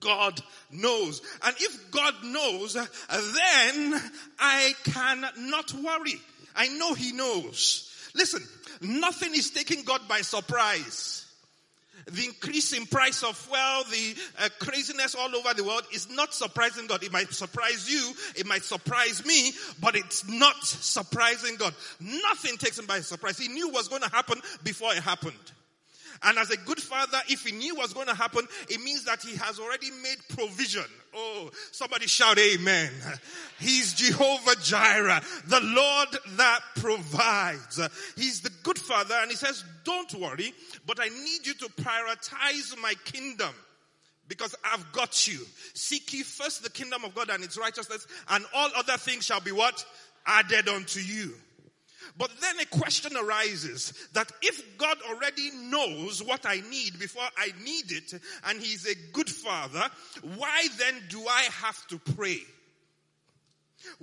God 0.00 0.40
knows. 0.70 1.22
And 1.44 1.54
if 1.58 1.90
God 1.90 2.14
knows, 2.24 2.74
then 2.74 4.02
I 4.38 4.74
can 4.84 5.24
not 5.50 5.72
worry. 5.74 6.20
I 6.56 6.68
know 6.68 6.94
He 6.94 7.12
knows. 7.12 7.88
Listen, 8.14 8.42
nothing 8.80 9.34
is 9.34 9.50
taking 9.50 9.84
God 9.84 10.00
by 10.08 10.22
surprise. 10.22 11.26
The 12.06 12.24
increase 12.24 12.72
in 12.72 12.86
price 12.86 13.22
of 13.22 13.36
fuel, 13.36 13.84
the 13.90 14.16
uh, 14.40 14.48
craziness 14.58 15.14
all 15.14 15.34
over 15.34 15.54
the 15.54 15.64
world 15.64 15.84
is 15.92 16.10
not 16.10 16.34
surprising 16.34 16.86
God. 16.86 17.02
It 17.02 17.12
might 17.12 17.32
surprise 17.32 17.88
you, 17.90 18.12
it 18.36 18.46
might 18.46 18.64
surprise 18.64 19.24
me, 19.24 19.52
but 19.80 19.94
it's 19.96 20.26
not 20.28 20.64
surprising 20.64 21.56
God. 21.56 21.74
Nothing 22.00 22.56
takes 22.56 22.78
him 22.78 22.86
by 22.86 23.00
surprise. 23.00 23.38
He 23.38 23.48
knew 23.48 23.70
what's 23.70 23.88
going 23.88 24.02
to 24.02 24.10
happen 24.10 24.40
before 24.64 24.92
it 24.92 25.02
happened. 25.02 25.38
And 26.24 26.38
as 26.38 26.50
a 26.50 26.56
good 26.56 26.80
father, 26.80 27.18
if 27.28 27.44
he 27.44 27.52
knew 27.52 27.74
what's 27.76 27.92
going 27.92 28.06
to 28.06 28.14
happen, 28.14 28.46
it 28.68 28.80
means 28.82 29.04
that 29.04 29.22
he 29.22 29.36
has 29.36 29.58
already 29.58 29.90
made 29.90 30.18
provision. 30.36 30.84
Oh, 31.14 31.50
somebody 31.72 32.06
shout 32.06 32.38
amen. 32.38 32.90
He's 33.58 33.92
Jehovah 33.92 34.56
Jireh, 34.62 35.20
the 35.46 35.60
Lord 35.60 36.08
that 36.36 36.60
provides. 36.76 37.80
He's 38.16 38.40
the 38.40 38.50
good 38.62 38.78
father 38.78 39.14
and 39.20 39.30
he 39.30 39.36
says, 39.36 39.64
don't 39.84 40.12
worry, 40.14 40.54
but 40.86 40.98
I 41.00 41.08
need 41.08 41.46
you 41.46 41.54
to 41.54 41.68
prioritize 41.70 42.80
my 42.80 42.94
kingdom 43.04 43.54
because 44.28 44.54
I've 44.64 44.90
got 44.92 45.26
you. 45.26 45.40
Seek 45.74 46.12
ye 46.14 46.22
first 46.22 46.62
the 46.62 46.70
kingdom 46.70 47.04
of 47.04 47.14
God 47.14 47.28
and 47.30 47.44
its 47.44 47.58
righteousness 47.58 48.06
and 48.30 48.44
all 48.54 48.70
other 48.76 48.96
things 48.96 49.26
shall 49.26 49.40
be 49.40 49.52
what? 49.52 49.84
Added 50.24 50.68
unto 50.68 51.00
you. 51.00 51.34
But 52.16 52.30
then 52.40 52.60
a 52.60 52.66
question 52.66 53.16
arises 53.16 53.92
that 54.12 54.30
if 54.42 54.78
God 54.78 54.98
already 55.08 55.50
knows 55.52 56.22
what 56.22 56.46
I 56.46 56.62
need 56.70 56.98
before 56.98 57.28
I 57.36 57.52
need 57.64 57.92
it, 57.92 58.20
and 58.46 58.60
He's 58.60 58.86
a 58.86 58.94
good 59.12 59.30
Father, 59.30 59.88
why 60.36 60.66
then 60.78 60.94
do 61.08 61.26
I 61.26 61.42
have 61.42 61.86
to 61.88 61.98
pray? 61.98 62.40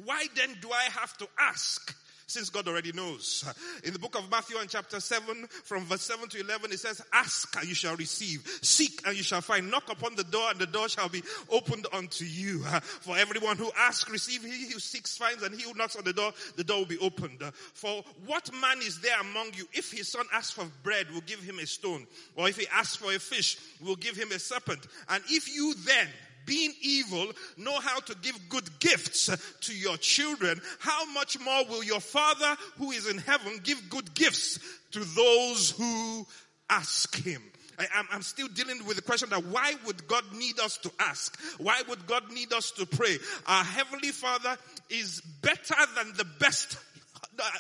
Why 0.04 0.26
then 0.36 0.58
do 0.62 0.72
I 0.72 0.84
have 0.84 1.18
to 1.18 1.28
ask? 1.38 1.96
Since 2.30 2.50
God 2.50 2.68
already 2.68 2.92
knows. 2.92 3.44
In 3.84 3.94
the 3.94 4.00
book 4.00 4.18
of 4.18 4.30
Matthew 4.30 4.58
and 4.58 4.70
chapter 4.70 5.00
7 5.00 5.48
from 5.64 5.86
verse 5.86 6.02
7 6.02 6.30
to 6.30 6.40
11 6.40 6.72
it 6.72 6.80
says, 6.80 7.02
ask 7.12 7.56
and 7.58 7.68
you 7.68 7.76
shall 7.76 7.96
receive, 7.96 8.46
seek 8.62 9.02
and 9.06 9.18
you 9.18 9.24
shall 9.24 9.42
find, 9.42 9.70
knock 9.70 9.92
upon 9.92 10.16
the 10.16 10.24
door 10.24 10.50
and 10.52 10.60
the 10.60 10.68
door 10.68 10.88
shall 10.90 11.10
be 11.10 11.24
opened 11.50 11.88
unto 11.94 12.26
you. 12.26 12.60
For 13.02 13.18
everyone 13.18 13.58
who 13.58 13.72
asks, 13.78 14.10
receive, 14.10 14.44
he 14.44 14.72
who 14.72 14.80
seeks 14.80 15.18
finds 15.18 15.44
and 15.44 15.56
he 15.56 15.64
who 15.64 15.74
knocks 15.74 15.96
on 15.96 16.04
the 16.04 16.14
door, 16.14 16.32
the 16.56 16.64
door 16.64 16.80
will 16.80 16.86
be 16.86 17.00
opened. 17.00 17.42
For 17.74 18.04
what 18.26 18.50
man 18.54 18.80
is 18.80 19.00
there 19.02 19.20
among 19.20 19.54
you 19.56 19.68
if 19.74 19.92
his 19.92 20.08
son 20.08 20.26
asks 20.34 20.52
for 20.52 20.66
bread, 20.84 21.08
will 21.12 21.22
give 21.22 21.40
him 21.40 21.60
a 21.60 21.66
stone, 21.66 22.06
or 22.36 22.48
if 22.48 22.58
he 22.58 22.68
asks 22.68 22.96
for 22.96 23.14
a 23.14 23.20
fish, 23.20 23.58
will 23.82 23.96
give 23.96 24.16
him 24.16 24.32
a 24.32 24.40
serpent. 24.40 24.86
And 25.10 25.24
if 25.30 25.54
you 25.54 25.74
then, 25.86 26.08
being 26.50 26.74
evil, 26.82 27.28
know 27.58 27.80
how 27.80 28.00
to 28.00 28.16
give 28.24 28.50
good 28.50 28.68
gifts 28.80 29.30
to 29.62 29.74
your 29.74 29.98
children, 29.98 30.60
how 30.80 31.06
much 31.14 31.40
more 31.40 31.64
will 31.66 31.84
your 31.84 32.00
Father 32.00 32.58
who 32.80 32.90
is 32.92 33.08
in 33.08 33.20
heaven 33.20 33.60
give 33.64 33.90
good 33.90 34.12
gifts 34.16 34.58
to 34.92 35.00
those 35.00 35.70
who 35.72 36.26
ask 36.68 37.16
him? 37.24 37.44
I, 37.78 38.04
am 38.12 38.24
still 38.24 38.48
dealing 38.48 38.84
with 38.86 38.98
the 38.98 39.04
question 39.04 39.30
that 39.30 39.46
why 39.46 39.76
would 39.86 40.06
God 40.08 40.24
need 40.34 40.60
us 40.60 40.78
to 40.80 40.92
ask? 41.00 41.40
Why 41.60 41.82
would 41.88 42.08
God 42.08 42.30
need 42.34 42.52
us 42.52 42.72
to 42.72 42.86
pray? 42.86 43.18
Our 43.46 43.64
Heavenly 43.64 44.10
Father 44.10 44.58
is 44.90 45.22
better 45.42 45.76
than 45.96 46.12
the 46.18 46.26
best 46.40 46.78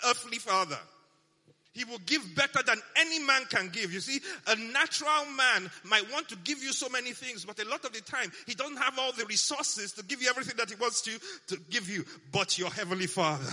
earthly 0.08 0.39
father. 0.39 0.77
He 1.79 1.86
will 1.86 2.01
give 2.05 2.36
better 2.36 2.59
than 2.62 2.77
any 2.98 3.19
man 3.19 3.43
can 3.50 3.69
give. 3.69 3.93
You 3.93 4.01
see, 4.01 4.19
a 4.48 4.55
natural 4.57 5.31
man 5.38 5.71
might 5.86 6.12
want 6.12 6.27
to 6.27 6.36
give 6.43 6.62
you 6.62 6.74
so 6.74 6.89
many 6.89 7.13
things, 7.13 7.45
but 7.45 7.57
a 7.57 7.69
lot 7.69 7.86
of 7.86 7.93
the 7.93 8.01
time, 8.01 8.33
he 8.45 8.53
doesn't 8.53 8.75
have 8.75 9.00
all 9.00 9.13
the 9.13 9.25
resources 9.27 9.93
to 9.93 10.03
give 10.03 10.21
you 10.21 10.27
everything 10.29 10.57
that 10.57 10.69
he 10.69 10.75
wants 10.75 11.01
to, 11.03 11.12
to 11.48 11.57
give 11.69 11.89
you. 11.89 12.03
But 12.33 12.59
your 12.59 12.69
heavenly 12.69 13.07
father, 13.07 13.50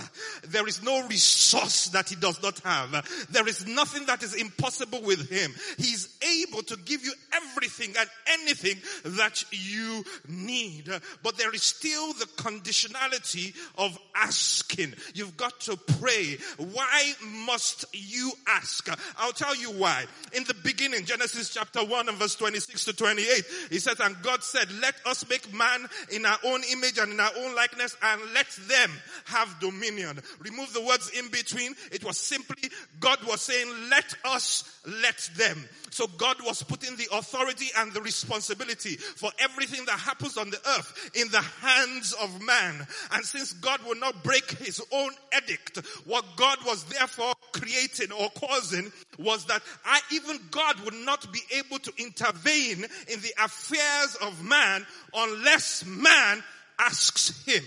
there 0.49 0.67
is 0.67 0.83
no 0.83 1.07
resource 1.07 1.87
that 1.91 2.09
he 2.09 2.17
does 2.17 2.43
not 2.43 2.59
have. 2.65 3.27
There 3.29 3.47
is 3.47 3.65
nothing 3.65 4.05
that 4.07 4.21
is 4.23 4.33
impossible 4.33 5.01
with 5.03 5.29
him. 5.29 5.53
He's 5.77 6.13
able 6.43 6.63
to 6.63 6.75
give 6.83 7.05
you 7.05 7.13
everything 7.31 7.95
and 7.97 8.09
anything 8.41 8.75
that 9.05 9.41
you 9.51 10.03
need. 10.27 10.91
But 11.23 11.37
there 11.37 11.55
is 11.55 11.63
still 11.63 12.11
the 12.11 12.25
conditionality 12.35 13.55
of 13.77 13.97
asking. 14.17 14.95
You've 15.13 15.37
got 15.37 15.61
to 15.61 15.77
pray. 15.77 16.39
Why 16.57 17.13
must 17.45 17.85
you 17.93 18.16
you 18.17 18.31
ask? 18.47 18.89
I'll 19.17 19.31
tell 19.31 19.55
you 19.55 19.71
why. 19.71 20.05
In 20.33 20.43
the 20.43 20.55
beginning, 20.55 21.05
Genesis 21.05 21.53
chapter 21.53 21.83
1 21.83 22.09
and 22.09 22.17
verse 22.17 22.35
26 22.35 22.85
to 22.85 22.93
28, 22.93 23.45
he 23.69 23.79
says, 23.79 23.99
and 23.99 24.19
God 24.21 24.43
said, 24.43 24.67
let 24.81 24.95
us 25.05 25.27
make 25.29 25.53
man 25.53 25.87
in 26.11 26.25
our 26.25 26.37
own 26.45 26.61
image 26.71 26.97
and 26.97 27.13
in 27.13 27.19
our 27.19 27.31
own 27.37 27.55
likeness 27.55 27.95
and 28.01 28.21
let 28.33 28.49
them 28.67 28.91
have 29.25 29.59
dominion. 29.59 30.19
Remove 30.39 30.73
the 30.73 30.81
words 30.81 31.11
in 31.17 31.29
between. 31.29 31.75
It 31.91 32.03
was 32.03 32.17
simply 32.17 32.69
God 32.99 33.19
was 33.27 33.41
saying, 33.41 33.67
let 33.89 34.13
us 34.25 34.81
let 34.85 35.29
them. 35.35 35.57
So 35.89 36.07
God 36.17 36.37
was 36.45 36.63
putting 36.63 36.95
the 36.95 37.07
authority 37.13 37.67
and 37.77 37.91
the 37.93 38.01
responsibility 38.01 38.97
for 38.97 39.31
everything 39.39 39.85
that 39.85 39.99
happens 39.99 40.37
on 40.37 40.49
the 40.49 40.59
earth 40.77 41.11
in 41.15 41.29
the 41.29 41.41
hands 41.41 42.13
of 42.21 42.41
man. 42.41 42.85
And 43.13 43.25
since 43.25 43.53
God 43.53 43.79
will 43.85 43.95
not 43.95 44.23
break 44.23 44.49
his 44.59 44.81
own 44.91 45.11
edict, 45.35 45.77
what 46.05 46.25
God 46.35 46.59
was 46.65 46.83
therefore 46.85 47.33
creating 47.51 47.96
or 48.11 48.29
causing 48.31 48.91
was 49.17 49.45
that 49.45 49.61
I, 49.85 49.99
even 50.11 50.39
God 50.51 50.79
would 50.85 50.93
not 50.93 51.31
be 51.31 51.41
able 51.57 51.79
to 51.79 51.91
intervene 51.97 52.83
in 52.83 53.21
the 53.21 53.33
affairs 53.43 54.17
of 54.21 54.43
man 54.43 54.85
unless 55.13 55.85
man 55.85 56.43
asks 56.79 57.45
him. 57.45 57.63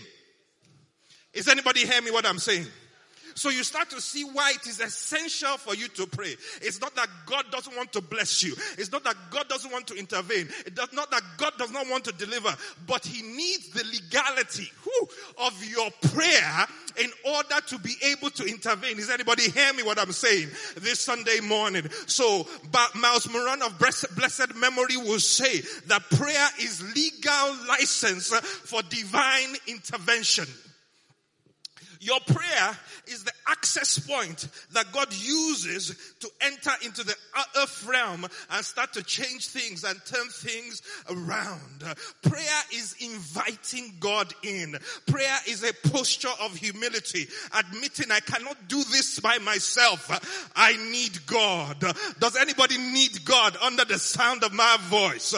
Is 1.32 1.48
anybody 1.48 1.86
hear 1.86 2.02
me 2.02 2.10
what 2.10 2.26
I'm 2.26 2.38
saying? 2.38 2.66
So 3.34 3.50
you 3.50 3.64
start 3.64 3.90
to 3.90 4.00
see 4.00 4.24
why 4.24 4.52
it 4.54 4.66
is 4.66 4.80
essential 4.80 5.56
for 5.56 5.74
you 5.74 5.88
to 5.88 6.06
pray. 6.06 6.36
It's 6.62 6.80
not 6.80 6.94
that 6.96 7.08
God 7.26 7.46
doesn't 7.50 7.76
want 7.76 7.92
to 7.92 8.00
bless 8.00 8.42
you. 8.42 8.54
It's 8.78 8.92
not 8.92 9.04
that 9.04 9.16
God 9.30 9.48
doesn't 9.48 9.70
want 9.70 9.86
to 9.88 9.94
intervene. 9.94 10.48
It's 10.66 10.92
not 10.92 11.10
that 11.10 11.22
God 11.36 11.52
does 11.58 11.70
not 11.70 11.88
want 11.88 12.04
to 12.04 12.12
deliver, 12.12 12.54
but 12.86 13.04
He 13.04 13.22
needs 13.22 13.68
the 13.70 13.84
legality 13.84 14.70
of 15.38 15.64
your 15.64 15.90
prayer 16.12 16.66
in 16.98 17.10
order 17.24 17.60
to 17.68 17.78
be 17.78 17.94
able 18.10 18.30
to 18.30 18.44
intervene. 18.44 18.98
Is 18.98 19.10
anybody 19.10 19.50
hear 19.50 19.72
me 19.72 19.82
what 19.82 19.98
I'm 19.98 20.12
saying 20.12 20.48
this 20.76 21.00
Sunday 21.00 21.40
morning? 21.40 21.88
So, 22.06 22.46
Myles 22.94 23.28
Munroe 23.30 23.66
of 23.66 23.78
blessed 23.78 24.54
memory 24.56 24.96
will 24.96 25.20
say 25.20 25.60
that 25.86 26.02
prayer 26.10 26.48
is 26.60 26.82
legal 26.94 27.66
license 27.68 28.28
for 28.34 28.82
divine 28.82 29.56
intervention. 29.66 30.46
Your 32.00 32.18
prayer 32.20 32.78
is 33.08 33.24
the 33.24 33.32
access 33.46 33.98
point 33.98 34.48
that 34.72 34.90
God 34.90 35.12
uses 35.12 35.94
to 36.20 36.30
enter 36.40 36.70
into 36.82 37.04
the 37.04 37.14
earth 37.58 37.86
realm 37.86 38.26
and 38.50 38.64
start 38.64 38.94
to 38.94 39.02
change 39.02 39.48
things 39.48 39.84
and 39.84 40.00
turn 40.06 40.28
things 40.28 40.80
around. 41.10 41.84
Prayer 42.22 42.62
is 42.72 42.96
inviting 43.00 43.92
God 44.00 44.32
in. 44.42 44.78
Prayer 45.06 45.36
is 45.46 45.62
a 45.62 45.74
posture 45.90 46.32
of 46.40 46.56
humility, 46.56 47.26
admitting 47.54 48.10
I 48.10 48.20
cannot 48.20 48.56
do 48.68 48.82
this 48.84 49.20
by 49.20 49.36
myself. 49.38 50.50
I 50.56 50.76
need 50.90 51.26
God. 51.26 51.80
Does 52.18 52.36
anybody 52.36 52.78
need 52.78 53.26
God 53.26 53.58
under 53.62 53.84
the 53.84 53.98
sound 53.98 54.42
of 54.42 54.54
my 54.54 54.78
voice? 54.88 55.34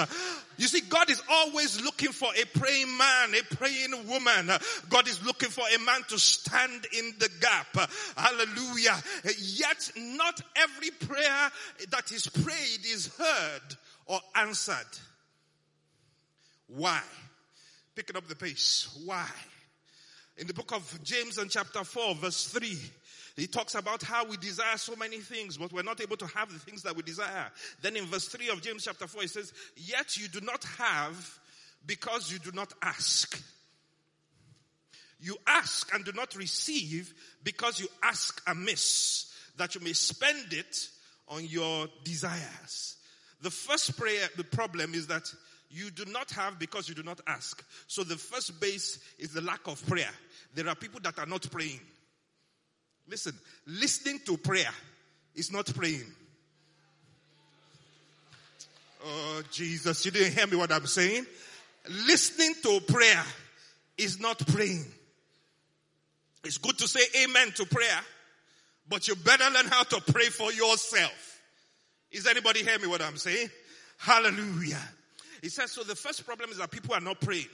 You 0.63 0.69
see, 0.69 0.81
God 0.83 1.11
is 1.11 1.21
always 1.29 1.81
looking 1.81 2.13
for 2.13 2.29
a 2.41 2.45
praying 2.57 2.97
man, 2.97 3.35
a 3.35 3.57
praying 3.57 4.07
woman. 4.07 4.49
God 4.89 5.09
is 5.09 5.21
looking 5.27 5.49
for 5.49 5.65
a 5.75 5.79
man 5.81 6.05
to 6.11 6.19
stand 6.21 6.87
in 6.97 7.15
the 7.19 7.29
gap. 7.41 7.91
Hallelujah. 8.17 8.97
Yet 9.41 9.91
not 9.97 10.41
every 10.55 10.91
prayer 10.91 11.51
that 11.91 12.13
is 12.13 12.29
prayed 12.29 12.87
is 12.87 13.13
heard 13.19 13.77
or 14.07 14.21
answered. 14.37 14.77
Why? 16.69 17.03
Picking 17.97 18.17
up 18.17 18.29
the 18.29 18.37
pace. 18.37 18.89
Why? 19.05 19.27
In 20.37 20.47
the 20.47 20.55
book 20.55 20.73
of 20.73 21.01
James 21.03 21.39
and 21.39 21.51
chapter 21.51 21.83
4 21.83 22.15
verse 22.15 22.47
3, 22.47 22.79
he 23.37 23.47
talks 23.47 23.75
about 23.75 24.03
how 24.03 24.27
we 24.27 24.37
desire 24.37 24.77
so 24.77 24.95
many 24.97 25.19
things, 25.19 25.57
but 25.57 25.73
we're 25.73 25.83
not 25.83 26.01
able 26.01 26.17
to 26.19 26.27
have 26.27 26.53
the 26.53 26.59
things 26.59 26.83
that 26.83 26.95
we 26.95 27.03
desire. 27.03 27.51
Then 27.81 27.97
in 27.97 28.05
verse 28.05 28.29
3 28.29 28.49
of 28.51 28.63
James 28.63 28.85
chapter 28.85 29.07
4, 29.07 29.23
he 29.23 29.29
says, 29.29 29.53
Yet 29.77 30.19
you 30.19 30.29
do 30.29 30.41
not 30.41 30.65
have 30.79 31.39
because 31.87 32.31
you 32.31 32.39
do 32.39 32.53
not 32.53 32.73
ask. 32.83 33.43
You 35.21 35.37
ask 35.47 35.95
and 35.95 36.05
do 36.05 36.13
not 36.13 36.35
receive 36.35 37.15
because 37.43 37.81
you 37.81 37.89
ask 38.03 38.43
amiss, 38.47 39.33
that 39.57 39.75
you 39.75 39.81
may 39.81 39.93
spend 39.93 40.53
it 40.53 40.89
on 41.29 41.45
your 41.45 41.87
desires. 42.05 42.97
The 43.41 43.51
first 43.51 43.97
prayer, 43.97 44.29
the 44.37 44.45
problem 44.45 44.95
is 44.95 45.07
that 45.07 45.33
you 45.71 45.91
do 45.91 46.05
not 46.07 46.31
have 46.33 46.59
because 46.59 46.89
you 46.89 46.95
do 46.95 47.03
not 47.03 47.21
ask. 47.27 47.65
So 47.87 48.05
the 48.05 48.17
first 48.17 48.61
base 48.61 48.99
is 49.19 49.33
the 49.33 49.41
lack 49.41 49.67
of 49.67 49.85
prayer. 49.87 50.11
There 50.55 50.69
are 50.69 50.75
people 50.75 51.01
that 51.03 51.19
are 51.19 51.27
not 51.27 51.51
praying. 51.51 51.81
Listen, 53.09 53.35
listening 53.67 54.21
to 54.27 54.37
prayer 54.37 54.71
is 55.35 55.53
not 55.53 55.67
praying. 55.75 56.07
Oh, 59.05 59.43
Jesus, 59.51 60.05
you 60.05 60.11
didn't 60.11 60.35
hear 60.35 60.47
me 60.47 60.57
what 60.57 60.71
I'm 60.71 60.87
saying? 60.87 61.27
Listening 61.89 62.55
to 62.63 62.81
prayer 62.81 63.25
is 63.99 64.21
not 64.21 64.39
praying. 64.47 64.87
It's 66.45 66.59
good 66.59 66.79
to 66.79 66.89
say 66.89 67.01
amen 67.25 67.53
to 67.53 67.67
prayer, 67.67 68.01
but 68.89 69.09
you 69.09 69.17
better 69.17 69.49
learn 69.53 69.67
how 69.67 69.83
to 69.85 70.01
pray 70.13 70.27
for 70.27 70.53
yourself. 70.53 71.41
Is 72.11 72.27
anybody 72.27 72.63
hear 72.63 72.79
me 72.79 72.87
what 72.87 73.03
I'm 73.03 73.17
saying? 73.17 73.49
Hallelujah. 73.99 74.83
He 75.41 75.49
says, 75.49 75.73
so 75.73 75.83
the 75.83 75.97
first 75.97 76.25
problem 76.25 76.51
is 76.51 76.59
that 76.59 76.71
people 76.71 76.95
are 76.95 77.01
not 77.01 77.21
praying. 77.21 77.49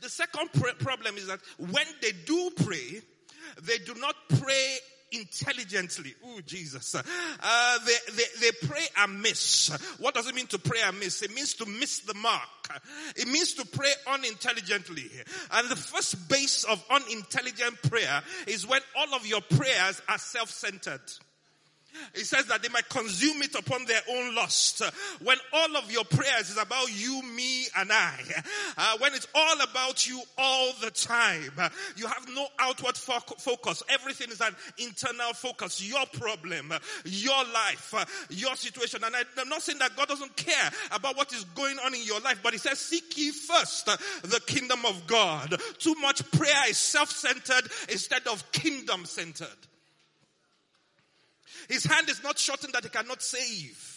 The 0.00 0.08
second 0.08 0.52
pr- 0.52 0.76
problem 0.78 1.16
is 1.16 1.26
that 1.26 1.40
when 1.58 1.86
they 2.00 2.12
do 2.12 2.50
pray, 2.64 3.02
they 3.62 3.78
do 3.78 3.94
not 3.94 4.14
pray 4.40 4.78
intelligently. 5.12 6.14
Oh, 6.24 6.40
Jesus. 6.46 6.94
Uh, 6.94 7.78
they, 7.84 8.12
they, 8.14 8.24
they 8.40 8.66
pray 8.66 8.84
amiss. 9.04 9.68
What 9.98 10.14
does 10.14 10.26
it 10.26 10.34
mean 10.34 10.46
to 10.48 10.58
pray 10.58 10.80
amiss? 10.86 11.22
It 11.22 11.34
means 11.34 11.54
to 11.54 11.66
miss 11.66 12.00
the 12.00 12.14
mark. 12.14 12.48
It 13.16 13.28
means 13.28 13.54
to 13.54 13.66
pray 13.66 13.92
unintelligently. 14.06 15.10
And 15.52 15.68
the 15.68 15.76
first 15.76 16.28
base 16.28 16.64
of 16.64 16.82
unintelligent 16.90 17.82
prayer 17.82 18.22
is 18.46 18.66
when 18.66 18.80
all 18.96 19.14
of 19.14 19.26
your 19.26 19.42
prayers 19.42 20.00
are 20.08 20.18
self-centered. 20.18 21.02
He 22.14 22.24
says 22.24 22.46
that 22.46 22.62
they 22.62 22.68
might 22.68 22.88
consume 22.88 23.42
it 23.42 23.54
upon 23.54 23.84
their 23.84 24.00
own 24.10 24.34
lust. 24.34 24.82
When 25.22 25.36
all 25.52 25.76
of 25.76 25.90
your 25.90 26.04
prayers 26.04 26.50
is 26.50 26.58
about 26.58 26.88
you, 26.90 27.22
me, 27.22 27.66
and 27.76 27.90
I. 27.92 28.18
Uh, 28.76 28.96
when 28.98 29.14
it's 29.14 29.28
all 29.34 29.60
about 29.62 30.06
you 30.06 30.20
all 30.38 30.72
the 30.80 30.90
time. 30.90 31.52
You 31.96 32.06
have 32.06 32.28
no 32.34 32.46
outward 32.58 32.96
fo- 32.96 33.34
focus. 33.38 33.82
Everything 33.88 34.30
is 34.30 34.40
an 34.40 34.54
internal 34.78 35.32
focus. 35.32 35.82
Your 35.82 36.04
problem, 36.12 36.72
your 37.04 37.44
life, 37.52 37.94
your 38.30 38.56
situation. 38.56 39.02
And 39.04 39.14
I, 39.14 39.22
am 39.40 39.48
not 39.48 39.62
saying 39.62 39.78
that 39.78 39.96
God 39.96 40.08
doesn't 40.08 40.36
care 40.36 40.70
about 40.90 41.16
what 41.16 41.32
is 41.32 41.44
going 41.44 41.78
on 41.84 41.94
in 41.94 42.04
your 42.04 42.20
life, 42.20 42.40
but 42.42 42.52
he 42.52 42.58
says, 42.58 42.78
seek 42.78 43.16
ye 43.16 43.30
first 43.30 43.86
the 43.86 44.40
kingdom 44.46 44.84
of 44.84 45.06
God. 45.06 45.60
Too 45.78 45.94
much 46.00 46.28
prayer 46.32 46.68
is 46.68 46.78
self-centered 46.78 47.70
instead 47.88 48.26
of 48.26 48.50
kingdom-centered. 48.52 49.48
His 51.68 51.84
hand 51.84 52.08
is 52.08 52.22
not 52.22 52.38
shortened 52.38 52.72
that 52.74 52.84
he 52.84 52.90
cannot 52.90 53.22
save. 53.22 53.91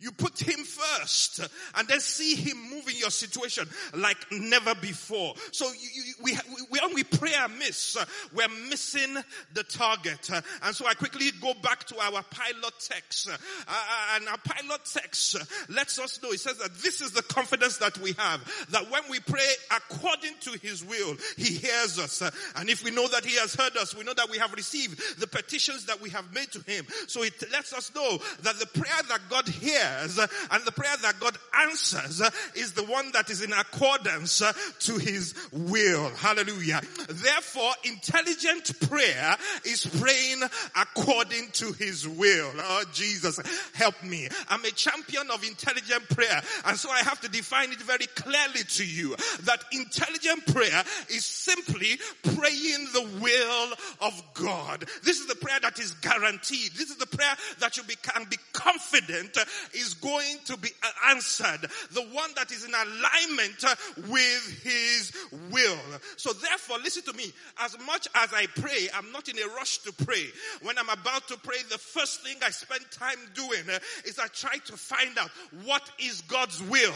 You 0.00 0.12
put 0.12 0.38
him 0.40 0.64
first 0.64 1.40
and 1.74 1.86
then 1.86 2.00
see 2.00 2.34
him 2.34 2.56
move 2.70 2.88
in 2.88 2.96
your 2.96 3.10
situation 3.10 3.68
like 3.94 4.16
never 4.32 4.74
before. 4.74 5.34
So 5.52 5.66
you, 5.66 5.88
you, 5.92 6.14
we, 6.22 6.32
we, 6.32 6.78
when 6.80 6.94
we 6.94 7.04
pray 7.04 7.32
amiss, 7.44 7.98
we're 8.32 8.48
missing 8.70 9.18
the 9.52 9.62
target. 9.62 10.30
And 10.62 10.74
so 10.74 10.86
I 10.86 10.94
quickly 10.94 11.26
go 11.42 11.52
back 11.62 11.84
to 11.88 11.98
our 11.98 12.22
pilot 12.30 12.72
text. 12.78 13.28
Uh, 13.28 13.36
uh, 13.68 14.16
and 14.16 14.28
our 14.28 14.38
pilot 14.38 14.80
text 14.90 15.36
lets 15.68 15.98
us 15.98 16.22
know, 16.22 16.30
it 16.30 16.40
says 16.40 16.56
that 16.58 16.74
this 16.78 17.02
is 17.02 17.10
the 17.10 17.22
confidence 17.22 17.76
that 17.76 17.98
we 17.98 18.12
have. 18.12 18.40
That 18.70 18.90
when 18.90 19.02
we 19.10 19.20
pray 19.20 19.50
according 19.70 20.32
to 20.40 20.58
his 20.62 20.82
will, 20.82 21.14
he 21.36 21.56
hears 21.56 21.98
us. 21.98 22.22
And 22.56 22.70
if 22.70 22.82
we 22.82 22.90
know 22.90 23.06
that 23.08 23.26
he 23.26 23.36
has 23.36 23.54
heard 23.54 23.76
us, 23.76 23.94
we 23.94 24.04
know 24.04 24.14
that 24.14 24.30
we 24.30 24.38
have 24.38 24.54
received 24.54 25.20
the 25.20 25.26
petitions 25.26 25.84
that 25.86 26.00
we 26.00 26.08
have 26.08 26.32
made 26.34 26.50
to 26.52 26.60
him. 26.60 26.86
So 27.06 27.22
it 27.22 27.34
lets 27.52 27.74
us 27.74 27.94
know 27.94 28.18
that 28.42 28.58
the 28.58 28.66
prayer 28.66 29.02
that 29.08 29.20
God 29.28 29.46
hears 29.46 29.89
Uh, 30.18 30.26
and 30.50 30.64
the 30.64 30.72
prayer 30.72 30.96
that 31.02 31.20
God 31.20 31.36
answers 31.62 32.20
uh, 32.20 32.30
is 32.54 32.72
the 32.72 32.84
one 32.84 33.10
that 33.12 33.30
is 33.30 33.42
in 33.42 33.52
accordance 33.52 34.42
uh, 34.42 34.52
to 34.80 34.98
his 34.98 35.34
will. 35.52 36.08
Hallelujah. 36.10 36.80
Therefore, 37.08 37.72
intelligent 37.84 38.80
prayer 38.88 39.36
is 39.64 39.86
praying 40.00 40.42
according 40.76 41.48
to 41.52 41.72
his 41.72 42.06
will. 42.06 42.50
Oh, 42.56 42.84
Jesus, 42.92 43.40
help 43.74 44.02
me. 44.02 44.28
I'm 44.48 44.64
a 44.64 44.70
champion 44.70 45.30
of 45.30 45.44
intelligent 45.44 46.08
prayer. 46.08 46.40
And 46.64 46.76
so 46.76 46.90
I 46.90 46.98
have 46.98 47.20
to 47.20 47.28
define 47.28 47.72
it 47.72 47.80
very 47.80 48.06
clearly 48.06 48.64
to 48.64 48.86
you 48.86 49.16
that 49.44 49.64
intelligent 49.72 50.46
prayer 50.46 50.82
is 51.08 51.24
simply 51.24 51.98
praying 52.22 52.88
the 52.92 53.08
will 53.20 53.72
of 54.00 54.22
God. 54.34 54.84
This 55.04 55.20
is 55.20 55.26
the 55.26 55.34
prayer 55.34 55.58
that 55.60 55.78
is 55.78 55.92
guaranteed. 55.92 56.72
This 56.72 56.90
is 56.90 56.96
the 56.96 57.06
prayer 57.06 57.34
that 57.60 57.76
you 57.76 57.82
be, 57.84 57.96
can 57.96 58.26
be 58.28 58.36
confident 58.52 59.36
is 59.80 59.94
going 59.94 60.38
to 60.46 60.56
be 60.56 60.68
answered. 61.08 61.68
The 61.92 62.02
one 62.02 62.30
that 62.36 62.52
is 62.52 62.64
in 62.64 62.72
alignment 62.72 63.64
uh, 63.64 63.74
with 64.08 64.62
his 64.62 65.12
will. 65.50 65.78
So 66.16 66.32
therefore, 66.32 66.78
listen 66.78 67.02
to 67.04 67.12
me. 67.14 67.32
As 67.58 67.76
much 67.86 68.08
as 68.14 68.32
I 68.32 68.46
pray, 68.46 68.88
I'm 68.94 69.10
not 69.12 69.28
in 69.28 69.38
a 69.38 69.54
rush 69.54 69.78
to 69.78 69.92
pray. 69.92 70.26
When 70.62 70.78
I'm 70.78 70.88
about 70.88 71.28
to 71.28 71.36
pray, 71.38 71.58
the 71.70 71.78
first 71.78 72.22
thing 72.22 72.36
I 72.44 72.50
spend 72.50 72.84
time 72.90 73.18
doing 73.34 73.62
uh, 73.72 73.78
is 74.04 74.18
I 74.18 74.26
try 74.28 74.56
to 74.66 74.76
find 74.76 75.16
out 75.18 75.30
what 75.64 75.82
is 75.98 76.20
God's 76.22 76.62
will. 76.62 76.94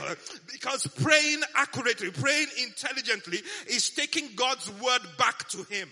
Because 0.53 0.87
praying 1.03 1.41
accurately, 1.57 2.11
praying 2.11 2.49
intelligently 2.63 3.39
is 3.67 3.91
taking 3.91 4.29
God's 4.37 4.71
word 4.81 5.03
back 5.19 5.49
to 5.51 5.63
him. 5.65 5.89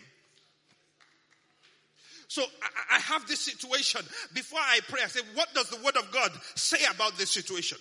So 2.32 2.42
I, 2.62 2.96
I 2.96 2.98
have 2.98 3.28
this 3.28 3.40
situation. 3.40 4.00
Before 4.32 4.58
I 4.58 4.80
pray, 4.88 5.02
I 5.04 5.08
say, 5.08 5.20
what 5.34 5.52
does 5.52 5.68
the 5.68 5.76
word 5.84 5.98
of 5.98 6.10
God 6.10 6.30
say 6.54 6.78
about 6.90 7.18
this 7.18 7.30
situation? 7.30 7.76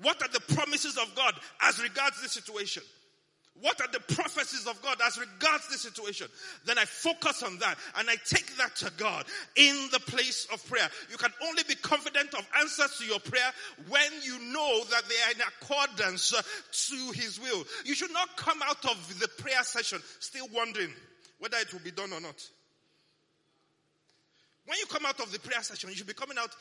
What 0.00 0.22
are 0.22 0.28
the 0.28 0.54
promises 0.54 0.96
of 0.96 1.12
God 1.16 1.34
as 1.60 1.82
regards 1.82 2.22
this 2.22 2.30
situation? 2.30 2.84
What 3.60 3.80
are 3.80 3.88
the 3.92 4.14
prophecies 4.14 4.68
of 4.68 4.80
God 4.80 4.98
as 5.04 5.18
regards 5.18 5.68
this 5.70 5.80
situation? 5.80 6.28
Then 6.66 6.78
I 6.78 6.84
focus 6.84 7.42
on 7.42 7.58
that 7.58 7.78
and 7.98 8.08
I 8.08 8.14
take 8.24 8.56
that 8.58 8.76
to 8.76 8.92
God 8.96 9.24
in 9.56 9.88
the 9.90 9.98
place 9.98 10.46
of 10.52 10.64
prayer. 10.68 10.88
You 11.10 11.16
can 11.16 11.32
only 11.48 11.64
be 11.66 11.74
confident 11.74 12.32
of 12.34 12.46
answers 12.60 12.96
to 12.98 13.06
your 13.06 13.18
prayer 13.18 13.50
when 13.88 14.12
you 14.22 14.38
know 14.52 14.84
that 14.84 15.02
they 15.08 15.16
are 15.26 15.32
in 15.34 15.40
accordance 15.40 16.30
to 16.30 17.20
His 17.20 17.40
will. 17.40 17.64
You 17.84 17.96
should 17.96 18.12
not 18.12 18.36
come 18.36 18.62
out 18.62 18.84
of 18.84 19.18
the 19.18 19.26
prayer 19.42 19.64
session 19.64 19.98
still 20.20 20.46
wondering 20.54 20.90
whether 21.40 21.56
it 21.56 21.72
will 21.72 21.80
be 21.80 21.90
done 21.90 22.12
or 22.12 22.20
not. 22.20 22.40
When 24.70 24.78
you 24.78 24.86
come 24.86 25.04
out 25.04 25.18
of 25.18 25.32
the 25.32 25.40
prayer 25.40 25.64
session, 25.64 25.90
you 25.90 25.96
should 25.96 26.06
be 26.06 26.12
coming 26.12 26.38
out 26.38 26.54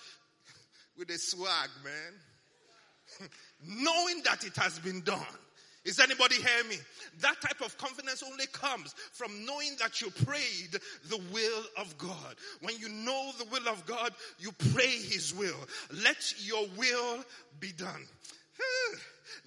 with 0.97 1.11
a 1.11 1.19
swag, 1.19 1.69
man. 1.83 3.29
Knowing 3.83 4.23
that 4.23 4.43
it 4.43 4.55
has 4.55 4.79
been 4.79 5.01
done. 5.01 5.37
Is 5.85 5.99
anybody 5.99 6.37
hear 6.37 6.63
me? 6.67 6.77
That 7.19 7.39
type 7.39 7.61
of 7.61 7.77
confidence 7.77 8.23
only 8.23 8.47
comes 8.47 8.95
from 9.13 9.45
knowing 9.45 9.75
that 9.79 10.01
you 10.01 10.09
prayed 10.09 10.71
the 11.07 11.21
will 11.31 11.63
of 11.77 11.95
God. 11.99 12.35
When 12.61 12.75
you 12.79 12.89
know 12.89 13.31
the 13.37 13.45
will 13.45 13.67
of 13.69 13.85
God, 13.85 14.11
you 14.39 14.53
pray 14.73 14.87
His 14.87 15.31
will. 15.35 15.59
Let 16.03 16.33
your 16.39 16.65
will 16.77 17.23
be 17.59 17.71
done. 17.73 18.07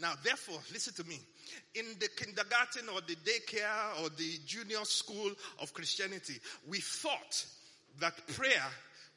Now, 0.00 0.12
therefore, 0.22 0.60
listen 0.72 0.94
to 0.94 1.04
me. 1.04 1.20
In 1.74 1.84
the 1.98 2.08
kindergarten 2.16 2.88
or 2.94 3.00
the 3.00 3.16
daycare 3.16 4.02
or 4.02 4.08
the 4.10 4.38
junior 4.46 4.84
school 4.84 5.32
of 5.60 5.74
Christianity, 5.74 6.34
we 6.68 6.78
thought 6.78 7.44
that 8.00 8.14
prayer 8.28 8.64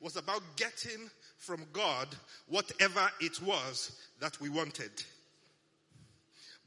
was 0.02 0.16
about 0.16 0.42
getting 0.56 1.10
from 1.38 1.66
God 1.74 2.08
whatever 2.48 3.10
it 3.20 3.42
was 3.42 3.92
that 4.20 4.40
we 4.40 4.50
wanted. 4.50 4.92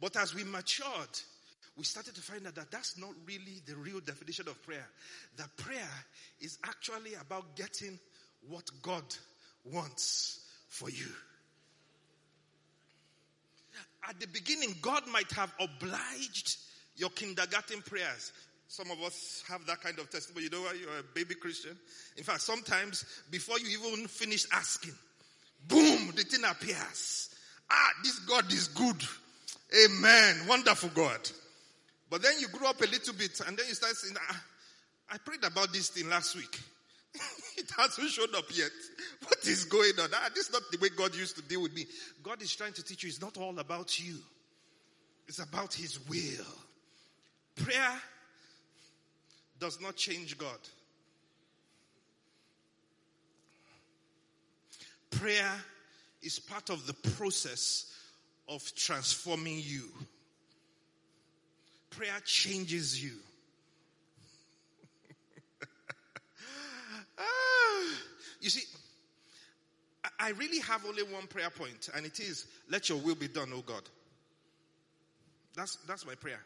But 0.00 0.16
as 0.16 0.34
we 0.34 0.44
matured, 0.44 1.20
we 1.76 1.84
started 1.84 2.14
to 2.14 2.20
find 2.20 2.46
out 2.46 2.54
that 2.56 2.70
that's 2.70 2.98
not 2.98 3.10
really 3.26 3.62
the 3.66 3.76
real 3.76 4.00
definition 4.00 4.48
of 4.48 4.60
prayer. 4.64 4.86
That 5.36 5.56
prayer 5.56 5.88
is 6.40 6.58
actually 6.64 7.14
about 7.14 7.56
getting 7.56 7.98
what 8.48 8.68
God 8.82 9.04
wants 9.64 10.40
for 10.68 10.90
you. 10.90 11.06
at 14.08 14.18
the 14.20 14.26
beginning, 14.28 14.74
God 14.80 15.02
might 15.12 15.30
have 15.32 15.52
obliged 15.60 16.56
your 16.96 17.10
kindergarten 17.10 17.82
prayers. 17.82 18.32
Some 18.68 18.90
of 18.90 19.00
us 19.00 19.42
have 19.48 19.64
that 19.66 19.80
kind 19.80 19.98
of 19.98 20.10
testimony. 20.10 20.44
You 20.44 20.50
know 20.50 20.60
why 20.60 20.74
you're 20.78 20.98
a 20.98 21.02
baby 21.14 21.34
Christian? 21.34 21.76
In 22.18 22.22
fact, 22.22 22.42
sometimes 22.42 23.04
before 23.30 23.58
you 23.58 23.78
even 23.78 24.06
finish 24.06 24.46
asking, 24.52 24.92
boom, 25.66 26.12
the 26.14 26.22
thing 26.22 26.44
appears. 26.44 27.30
Ah, 27.70 27.90
this 28.04 28.18
God 28.20 28.52
is 28.52 28.68
good. 28.68 29.02
Amen. 29.86 30.46
Wonderful 30.46 30.90
God. 30.90 31.30
But 32.10 32.22
then 32.22 32.32
you 32.40 32.48
grow 32.48 32.68
up 32.68 32.80
a 32.80 32.86
little 32.86 33.14
bit 33.14 33.40
and 33.46 33.56
then 33.56 33.66
you 33.68 33.74
start 33.74 33.96
saying, 33.96 34.16
ah, 34.30 34.44
I 35.10 35.18
prayed 35.18 35.44
about 35.44 35.72
this 35.72 35.88
thing 35.88 36.10
last 36.10 36.36
week. 36.36 36.60
it 37.56 37.70
hasn't 37.74 38.10
shown 38.10 38.34
up 38.36 38.44
yet. 38.54 38.70
What 39.26 39.46
is 39.46 39.64
going 39.64 39.92
on? 39.98 40.10
Ah, 40.14 40.28
this 40.34 40.48
is 40.48 40.52
not 40.52 40.62
the 40.70 40.78
way 40.78 40.90
God 40.94 41.14
used 41.14 41.36
to 41.36 41.42
deal 41.42 41.62
with 41.62 41.74
me. 41.74 41.86
God 42.22 42.42
is 42.42 42.54
trying 42.54 42.74
to 42.74 42.82
teach 42.82 43.02
you 43.02 43.08
it's 43.08 43.22
not 43.22 43.38
all 43.38 43.58
about 43.58 43.98
you. 43.98 44.18
It's 45.26 45.38
about 45.38 45.72
His 45.72 46.06
will. 46.06 46.46
Prayer 47.56 48.00
does 49.58 49.80
not 49.80 49.96
change 49.96 50.38
God. 50.38 50.58
Prayer 55.10 55.52
is 56.22 56.38
part 56.38 56.70
of 56.70 56.86
the 56.86 56.94
process 57.10 57.92
of 58.48 58.62
transforming 58.74 59.58
you. 59.58 59.84
Prayer 61.90 62.20
changes 62.24 63.02
you. 63.02 63.12
ah, 67.18 67.94
you 68.40 68.50
see, 68.50 68.64
I 70.20 70.30
really 70.30 70.60
have 70.60 70.84
only 70.86 71.02
one 71.04 71.26
prayer 71.26 71.50
point, 71.50 71.88
and 71.94 72.04
it 72.04 72.20
is, 72.20 72.46
let 72.70 72.88
your 72.88 72.98
will 72.98 73.14
be 73.14 73.28
done, 73.28 73.50
oh 73.54 73.62
God. 73.62 73.82
That's, 75.54 75.76
that's 75.86 76.06
my 76.06 76.14
prayer. 76.14 76.40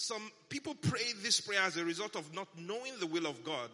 Some 0.00 0.30
people 0.48 0.76
pray 0.80 1.02
this 1.24 1.40
prayer 1.40 1.60
as 1.62 1.76
a 1.76 1.84
result 1.84 2.14
of 2.14 2.32
not 2.32 2.46
knowing 2.56 2.92
the 3.00 3.06
will 3.08 3.26
of 3.26 3.42
God 3.42 3.68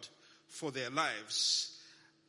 for 0.47 0.71
their 0.71 0.89
lives. 0.89 1.77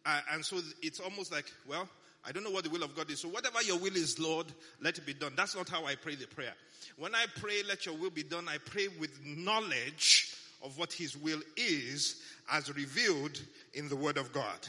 Uh, 0.04 0.20
and 0.34 0.44
so 0.44 0.58
it's 0.82 1.00
almost 1.00 1.32
like, 1.32 1.46
well, 1.66 1.88
I 2.22 2.30
don't 2.30 2.44
know 2.44 2.50
what 2.50 2.64
the 2.64 2.68
will 2.68 2.82
of 2.82 2.94
God 2.94 3.10
is. 3.10 3.20
So 3.20 3.28
whatever 3.28 3.62
your 3.62 3.78
will 3.78 3.96
is, 3.96 4.18
Lord, 4.18 4.48
let 4.82 4.98
it 4.98 5.06
be 5.06 5.14
done. 5.14 5.32
That's 5.34 5.56
not 5.56 5.70
how 5.70 5.86
I 5.86 5.94
pray 5.94 6.14
the 6.14 6.26
prayer. 6.26 6.52
When 6.98 7.14
I 7.14 7.24
pray, 7.40 7.62
let 7.66 7.86
your 7.86 7.96
will 7.96 8.10
be 8.10 8.22
done, 8.22 8.46
I 8.50 8.58
pray 8.58 8.88
with 9.00 9.18
knowledge 9.24 10.36
of 10.62 10.76
what 10.76 10.92
his 10.92 11.16
will 11.16 11.40
is 11.56 12.20
as 12.52 12.70
revealed 12.74 13.40
in 13.72 13.88
the 13.88 13.96
word 13.96 14.18
of 14.18 14.30
God. 14.30 14.68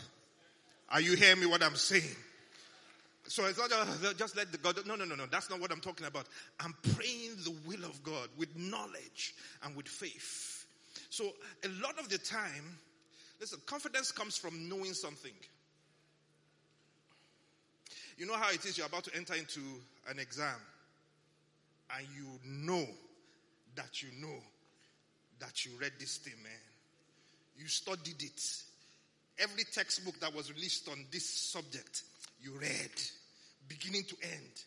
Are 0.88 1.02
you 1.02 1.18
hearing 1.18 1.42
me 1.42 1.48
what 1.48 1.62
I'm 1.62 1.76
saying? 1.76 2.16
So 3.28 3.46
it's 3.46 3.60
not 3.60 3.70
just 4.18 4.36
let 4.38 4.52
the 4.52 4.58
God. 4.58 4.80
No, 4.86 4.96
no, 4.96 5.06
no, 5.06 5.16
no. 5.16 5.26
That's 5.26 5.50
not 5.50 5.60
what 5.60 5.72
I'm 5.72 5.82
talking 5.82 6.08
about. 6.08 6.28
I'm 6.60 6.74
praying 6.96 7.36
the 7.44 7.54
will 7.66 7.84
of 7.84 8.02
God 8.04 8.30
with 8.38 8.56
knowledge 8.56 9.36
and 9.64 9.76
with 9.76 9.88
faith. 9.88 10.66
So 11.10 11.26
a 11.64 11.68
lot 11.82 12.00
of 12.00 12.10
the 12.10 12.18
time, 12.18 12.78
listen, 13.40 13.60
confidence 13.66 14.12
comes 14.12 14.38
from 14.38 14.70
knowing 14.70 14.94
something. 14.94 15.34
You 18.18 18.26
know 18.26 18.34
how 18.34 18.52
it 18.52 18.66
is 18.66 18.78
you're 18.78 18.88
about 18.88 19.04
to 19.06 19.16
enter 19.16 19.36
into 19.36 19.60
an 20.10 20.20
exam 20.20 20.60
and 21.96 22.08
you 22.16 22.26
know 22.46 22.86
that 23.76 24.02
you 24.02 24.10
know 24.20 24.36
that 25.40 25.66
you 25.66 25.72
read 25.80 25.92
this 26.00 26.18
thing, 26.18 26.34
man. 26.42 26.52
You 27.58 27.68
studied 27.68 28.22
it. 28.22 28.42
Every 29.40 29.64
textbook 29.66 30.20
that 30.20 30.34
was 30.34 30.52
released 30.52 30.90
on 30.90 31.06
this 31.12 31.26
subject, 31.30 32.04
you 32.42 32.54
read 32.60 32.92
beginning 33.68 34.04
to 34.04 34.16
end. 34.24 34.64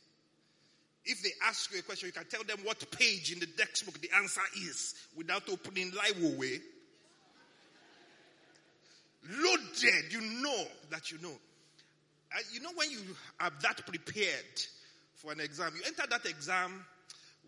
If 1.05 1.23
they 1.23 1.31
ask 1.47 1.73
you 1.73 1.79
a 1.79 1.83
question, 1.83 2.09
you 2.09 2.13
can 2.13 2.27
tell 2.27 2.45
them 2.45 2.59
what 2.65 2.91
page 2.91 3.33
in 3.33 3.41
the 3.41 3.47
textbook 3.47 4.01
the 4.01 4.11
answer 4.17 4.43
is 4.57 4.95
without 5.17 5.49
opening 5.49 5.93
live 5.93 6.39
way. 6.39 6.59
Loaded, 9.29 10.13
you 10.13 10.21
know 10.43 10.65
that 10.91 11.11
you 11.11 11.19
know. 11.23 11.33
Uh, 12.33 12.39
you 12.53 12.61
know 12.61 12.71
when 12.75 12.91
you 12.91 13.01
are 13.41 13.51
that 13.63 13.85
prepared 13.87 14.63
for 15.15 15.33
an 15.33 15.41
exam, 15.41 15.73
you 15.77 15.83
enter 15.87 16.03
that 16.09 16.27
exam 16.27 16.85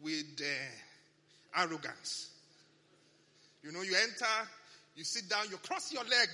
with 0.03 0.41
uh, 0.41 1.61
arrogance. 1.63 2.31
You 3.63 3.73
know, 3.73 3.83
you 3.83 3.95
enter, 3.95 4.49
you 4.97 5.05
sit 5.05 5.29
down, 5.29 5.47
you 5.51 5.57
cross 5.59 5.93
your 5.93 6.03
leg. 6.05 6.29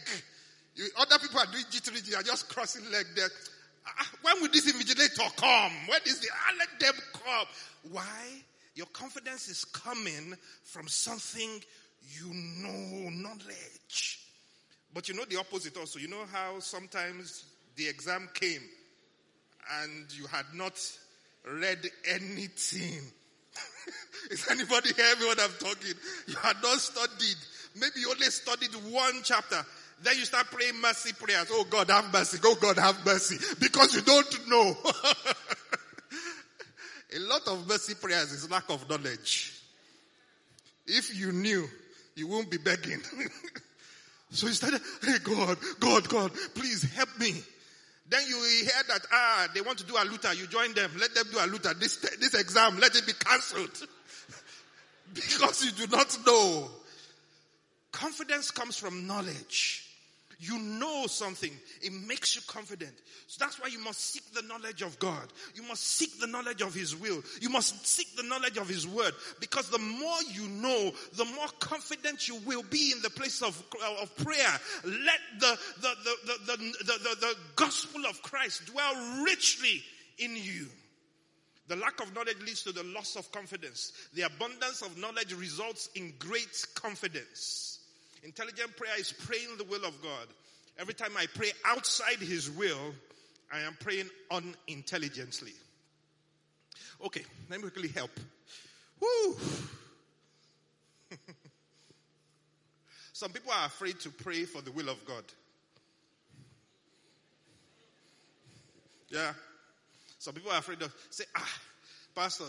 You, 0.74 0.88
other 0.98 1.18
people 1.18 1.40
are 1.40 1.46
doing 1.46 1.64
jittery, 1.70 2.00
you 2.04 2.16
are 2.16 2.22
just 2.22 2.48
crossing 2.48 2.90
leg 2.90 3.06
there. 3.14 3.28
Ah, 3.98 4.10
when 4.22 4.40
will 4.40 4.50
this 4.50 4.70
invigilator 4.70 5.36
come? 5.36 5.72
When 5.86 6.00
is 6.06 6.20
the, 6.20 6.28
ah, 6.32 6.54
let 6.58 6.80
them 6.80 6.94
come. 7.12 7.46
Why? 7.92 8.42
Your 8.74 8.86
confidence 8.86 9.48
is 9.48 9.64
coming 9.64 10.34
from 10.64 10.86
something 10.88 11.62
you 12.16 12.32
know, 12.32 13.10
knowledge. 13.10 14.20
But 14.94 15.08
you 15.08 15.14
know 15.14 15.24
the 15.28 15.36
opposite 15.36 15.76
also. 15.76 15.98
You 15.98 16.08
know 16.08 16.24
how 16.32 16.60
sometimes 16.60 17.44
the 17.76 17.88
exam 17.88 18.28
came 18.34 18.62
and 19.82 20.06
you 20.12 20.26
had 20.26 20.46
not 20.54 20.80
read 21.46 21.78
anything. 22.08 23.02
is 24.30 24.48
anybody 24.50 24.90
hearing 24.94 25.26
what 25.26 25.40
I'm 25.40 25.50
talking? 25.58 25.94
You 26.26 26.36
had 26.36 26.56
not 26.62 26.78
studied. 26.78 27.36
Maybe 27.74 28.00
you 28.00 28.10
only 28.10 28.26
studied 28.26 28.74
one 28.90 29.20
chapter. 29.22 29.64
Then 30.02 30.16
you 30.16 30.24
start 30.24 30.46
praying 30.50 30.80
mercy 30.80 31.12
prayers. 31.12 31.48
Oh 31.50 31.64
God, 31.68 31.90
have 31.90 32.12
mercy. 32.12 32.38
Oh 32.44 32.56
God, 32.60 32.78
have 32.78 33.04
mercy. 33.04 33.36
Because 33.58 33.94
you 33.94 34.02
don't 34.02 34.48
know. 34.48 34.76
A 37.16 37.18
lot 37.20 37.48
of 37.48 37.66
mercy 37.66 37.94
prayers 37.94 38.32
is 38.32 38.50
lack 38.50 38.68
of 38.68 38.88
knowledge. 38.88 39.54
If 40.86 41.18
you 41.18 41.32
knew, 41.32 41.66
you 42.14 42.28
won't 42.28 42.50
be 42.50 42.58
begging. 42.58 43.00
so 44.30 44.46
you 44.46 44.52
started, 44.52 44.80
hey 45.02 45.16
God, 45.24 45.56
God, 45.80 46.08
God, 46.08 46.32
please 46.54 46.82
help 46.94 47.18
me. 47.18 47.34
Then 48.10 48.22
you 48.28 48.36
hear 48.62 48.82
that, 48.88 49.00
ah, 49.12 49.48
they 49.54 49.60
want 49.60 49.78
to 49.78 49.86
do 49.86 49.94
aluta. 49.94 50.36
You 50.38 50.46
join 50.46 50.74
them. 50.74 50.90
Let 50.98 51.14
them 51.14 51.26
do 51.30 51.38
aluta. 51.38 51.78
This, 51.78 51.96
this 51.96 52.34
exam, 52.34 52.78
let 52.78 52.94
it 52.96 53.06
be 53.06 53.12
cancelled. 53.12 53.86
because 55.14 55.64
you 55.64 55.72
do 55.72 55.86
not 55.94 56.16
know. 56.26 56.70
Confidence 57.92 58.50
comes 58.50 58.76
from 58.76 59.06
knowledge. 59.06 59.87
You 60.40 60.56
know 60.58 61.06
something. 61.08 61.50
It 61.82 61.92
makes 61.92 62.36
you 62.36 62.42
confident. 62.46 62.92
So 63.26 63.44
that's 63.44 63.60
why 63.60 63.68
you 63.68 63.80
must 63.80 63.98
seek 63.98 64.22
the 64.32 64.42
knowledge 64.42 64.82
of 64.82 64.96
God. 65.00 65.26
You 65.54 65.64
must 65.64 65.82
seek 65.84 66.20
the 66.20 66.28
knowledge 66.28 66.62
of 66.62 66.72
His 66.72 66.94
will. 66.94 67.22
You 67.40 67.50
must 67.50 67.84
seek 67.84 68.14
the 68.14 68.22
knowledge 68.22 68.56
of 68.56 68.68
His 68.68 68.86
word. 68.86 69.14
Because 69.40 69.68
the 69.68 69.80
more 69.80 70.18
you 70.32 70.48
know, 70.48 70.92
the 71.14 71.24
more 71.24 71.48
confident 71.58 72.28
you 72.28 72.36
will 72.46 72.62
be 72.62 72.92
in 72.92 73.02
the 73.02 73.10
place 73.10 73.42
of, 73.42 73.60
uh, 73.82 74.02
of 74.02 74.16
prayer. 74.16 74.60
Let 74.84 75.40
the, 75.40 75.58
the, 75.80 75.94
the, 76.04 76.16
the, 76.26 76.56
the, 76.84 76.84
the, 76.84 77.16
the 77.20 77.34
gospel 77.56 78.06
of 78.08 78.22
Christ 78.22 78.66
dwell 78.66 79.24
richly 79.24 79.82
in 80.18 80.36
you. 80.36 80.66
The 81.66 81.76
lack 81.76 82.00
of 82.00 82.14
knowledge 82.14 82.38
leads 82.46 82.62
to 82.62 82.72
the 82.72 82.84
loss 82.84 83.16
of 83.16 83.30
confidence. 83.32 83.92
The 84.14 84.22
abundance 84.22 84.82
of 84.82 84.96
knowledge 84.98 85.34
results 85.34 85.90
in 85.96 86.14
great 86.18 86.64
confidence. 86.76 87.77
Intelligent 88.22 88.76
prayer 88.76 88.98
is 88.98 89.12
praying 89.12 89.56
the 89.58 89.64
will 89.64 89.84
of 89.84 90.00
God. 90.02 90.26
Every 90.78 90.94
time 90.94 91.12
I 91.16 91.26
pray 91.34 91.52
outside 91.64 92.18
His 92.18 92.50
will, 92.50 92.94
I 93.52 93.60
am 93.60 93.76
praying 93.80 94.08
unintelligently. 94.30 95.52
Okay, 97.04 97.22
let 97.48 97.60
me 97.60 97.70
quickly 97.70 97.88
help. 97.88 98.10
Woo! 99.00 99.36
Some 103.12 103.32
people 103.32 103.52
are 103.52 103.66
afraid 103.66 103.98
to 104.00 104.10
pray 104.10 104.44
for 104.44 104.60
the 104.62 104.72
will 104.72 104.88
of 104.88 105.04
God. 105.04 105.24
Yeah. 109.08 109.32
Some 110.18 110.34
people 110.34 110.50
are 110.50 110.58
afraid 110.58 110.80
to 110.80 110.90
say, 111.10 111.24
ah, 111.36 111.60
Pastor, 112.14 112.44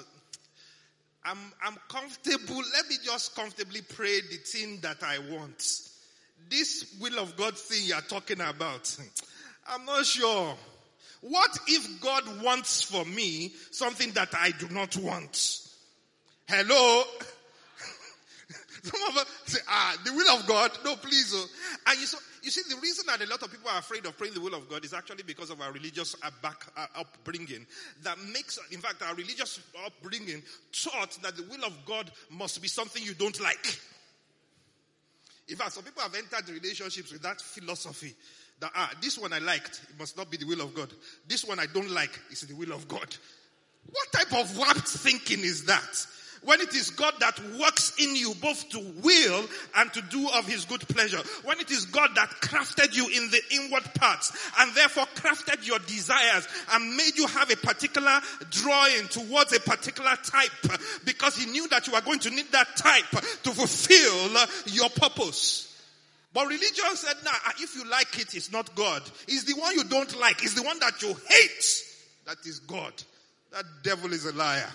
I'm, 1.25 1.37
I'm 1.63 1.75
comfortable. 1.89 2.57
Let 2.73 2.89
me 2.89 2.95
just 3.03 3.35
comfortably 3.35 3.81
pray 3.81 4.21
the 4.21 4.37
thing 4.37 4.79
that 4.81 5.03
I 5.03 5.19
want. 5.31 5.57
This 6.49 6.95
will 6.99 7.19
of 7.19 7.35
God 7.35 7.57
thing 7.57 7.83
you're 7.85 8.01
talking 8.01 8.41
about, 8.41 8.97
I'm 9.67 9.85
not 9.85 10.05
sure. 10.05 10.55
What 11.21 11.57
if 11.67 12.01
God 12.01 12.41
wants 12.41 12.81
for 12.81 13.03
me 13.05 13.51
something 13.71 14.11
that 14.11 14.29
I 14.33 14.51
do 14.51 14.69
not 14.69 14.95
want? 14.97 15.67
Hello? 16.47 17.03
Some 18.83 19.01
of 19.09 19.17
us 19.17 19.25
say, 19.45 19.59
ah, 19.67 19.97
the 20.05 20.13
will 20.13 20.37
of 20.37 20.47
God. 20.47 20.71
No, 20.85 20.95
please. 20.95 21.33
Oh. 21.35 21.45
And 21.87 21.99
you, 21.99 22.05
so, 22.05 22.17
you 22.43 22.51
see, 22.51 22.61
the 22.69 22.79
reason 22.81 23.05
that 23.07 23.21
a 23.21 23.27
lot 23.27 23.41
of 23.43 23.51
people 23.51 23.69
are 23.69 23.79
afraid 23.79 24.05
of 24.05 24.17
praying 24.17 24.33
the 24.33 24.41
will 24.41 24.53
of 24.53 24.69
God 24.69 24.85
is 24.85 24.93
actually 24.93 25.23
because 25.23 25.49
of 25.49 25.61
our 25.61 25.71
religious 25.71 26.15
uh, 26.23 26.85
upbringing. 26.95 27.65
That 28.03 28.17
makes, 28.33 28.59
in 28.71 28.79
fact, 28.79 29.01
our 29.01 29.15
religious 29.15 29.59
upbringing 29.85 30.41
taught 30.71 31.17
that 31.21 31.35
the 31.35 31.43
will 31.43 31.63
of 31.65 31.73
God 31.85 32.11
must 32.29 32.61
be 32.61 32.67
something 32.67 33.03
you 33.03 33.13
don't 33.13 33.39
like. 33.41 33.79
In 35.47 35.55
fact, 35.55 35.73
some 35.73 35.83
people 35.83 36.03
have 36.03 36.15
entered 36.15 36.47
relationships 36.49 37.11
with 37.11 37.23
that 37.23 37.41
philosophy 37.41 38.13
that, 38.59 38.71
ah, 38.75 38.91
this 39.01 39.17
one 39.17 39.33
I 39.33 39.39
liked, 39.39 39.81
it 39.89 39.99
must 39.99 40.17
not 40.17 40.29
be 40.29 40.37
the 40.37 40.45
will 40.45 40.61
of 40.61 40.73
God. 40.73 40.93
This 41.27 41.45
one 41.45 41.59
I 41.59 41.65
don't 41.65 41.89
like, 41.91 42.19
is 42.29 42.41
the 42.41 42.55
will 42.55 42.71
of 42.71 42.87
God. 42.87 43.15
What 43.91 44.11
type 44.11 44.33
of 44.33 44.57
warped 44.57 44.87
thinking 44.87 45.39
is 45.39 45.65
that? 45.65 46.05
When 46.43 46.61
it 46.61 46.73
is 46.73 46.89
God 46.91 47.13
that 47.19 47.39
works 47.59 47.93
in 47.99 48.15
you 48.15 48.33
both 48.41 48.69
to 48.69 48.79
will 49.03 49.45
and 49.75 49.91
to 49.93 50.01
do 50.03 50.29
of 50.29 50.47
his 50.47 50.65
good 50.65 50.81
pleasure. 50.87 51.21
When 51.43 51.59
it 51.59 51.69
is 51.69 51.85
God 51.85 52.11
that 52.15 52.29
crafted 52.41 52.95
you 52.95 53.07
in 53.07 53.29
the 53.29 53.41
inward 53.51 53.83
parts 53.95 54.31
and 54.59 54.73
therefore 54.73 55.05
crafted 55.15 55.67
your 55.67 55.79
desires 55.79 56.47
and 56.71 56.95
made 56.95 57.17
you 57.17 57.27
have 57.27 57.51
a 57.51 57.57
particular 57.57 58.21
drawing 58.49 59.07
towards 59.09 59.53
a 59.53 59.59
particular 59.59 60.15
type 60.23 60.51
because 61.05 61.35
he 61.35 61.49
knew 61.51 61.67
that 61.69 61.87
you 61.87 61.95
are 61.95 62.01
going 62.01 62.19
to 62.19 62.29
need 62.29 62.49
that 62.51 62.75
type 62.77 63.09
to 63.43 63.51
fulfill 63.51 64.47
your 64.67 64.89
purpose. 64.89 65.65
But 66.33 66.47
religion 66.47 66.95
said, 66.95 67.15
nah, 67.25 67.31
if 67.59 67.75
you 67.75 67.89
like 67.89 68.19
it, 68.19 68.35
it's 68.35 68.51
not 68.51 68.73
God. 68.75 69.01
It's 69.27 69.43
the 69.43 69.59
one 69.59 69.75
you 69.75 69.83
don't 69.83 70.19
like. 70.19 70.43
It's 70.43 70.53
the 70.53 70.63
one 70.63 70.79
that 70.79 71.01
you 71.01 71.09
hate. 71.27 71.83
That 72.25 72.37
is 72.45 72.59
God. 72.59 72.93
That 73.51 73.65
devil 73.83 74.13
is 74.13 74.25
a 74.25 74.33
liar. 74.33 74.69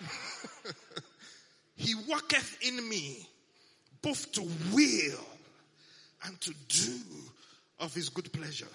he 1.76 1.94
worketh 1.94 2.58
in 2.62 2.88
me 2.88 3.26
both 4.02 4.32
to 4.32 4.42
will 4.72 5.24
and 6.24 6.40
to 6.40 6.54
do 6.68 6.98
of 7.80 7.94
his 7.94 8.08
good 8.08 8.32
pleasure. 8.32 8.68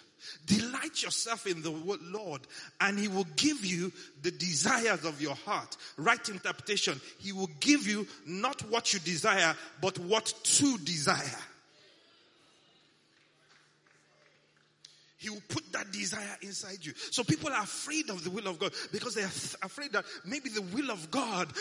Delight 0.45 1.04
yourself 1.04 1.47
in 1.47 1.62
the 1.62 1.71
Lord 1.71 2.41
and 2.82 2.97
he 2.97 3.08
will 3.08 3.28
give 3.36 3.63
you 3.63 3.91
the 4.21 4.32
desires 4.32 5.06
of 5.06 5.21
your 5.21 5.36
heart. 5.36 5.78
Right 5.95 6.28
interpretation. 6.28 7.00
He 7.19 7.32
will 7.32 7.50
give 7.60 7.88
you 7.88 8.08
not 8.26 8.62
what 8.69 8.93
you 8.93 9.00
desire, 9.00 9.56
but 9.82 9.97
what 10.00 10.34
to 10.43 10.78
desire. 10.80 11.39
He 15.19 15.32
will 15.32 15.41
put 15.49 15.71
that 15.73 15.91
desire 15.91 16.38
inside 16.43 16.77
you. 16.82 16.93
So 17.12 17.23
people 17.23 17.49
are 17.51 17.63
afraid 17.63 18.12
of 18.12 18.23
the 18.23 18.30
will 18.30 18.47
of 18.47 18.60
God 18.60 18.71
because 18.91 19.15
they 19.15 19.23
are 19.23 19.65
afraid 19.65 19.91
that 19.93 20.06
maybe 20.23 20.49
the 20.49 20.62
will 20.62 20.91
of 20.91 21.10
God 21.10 21.51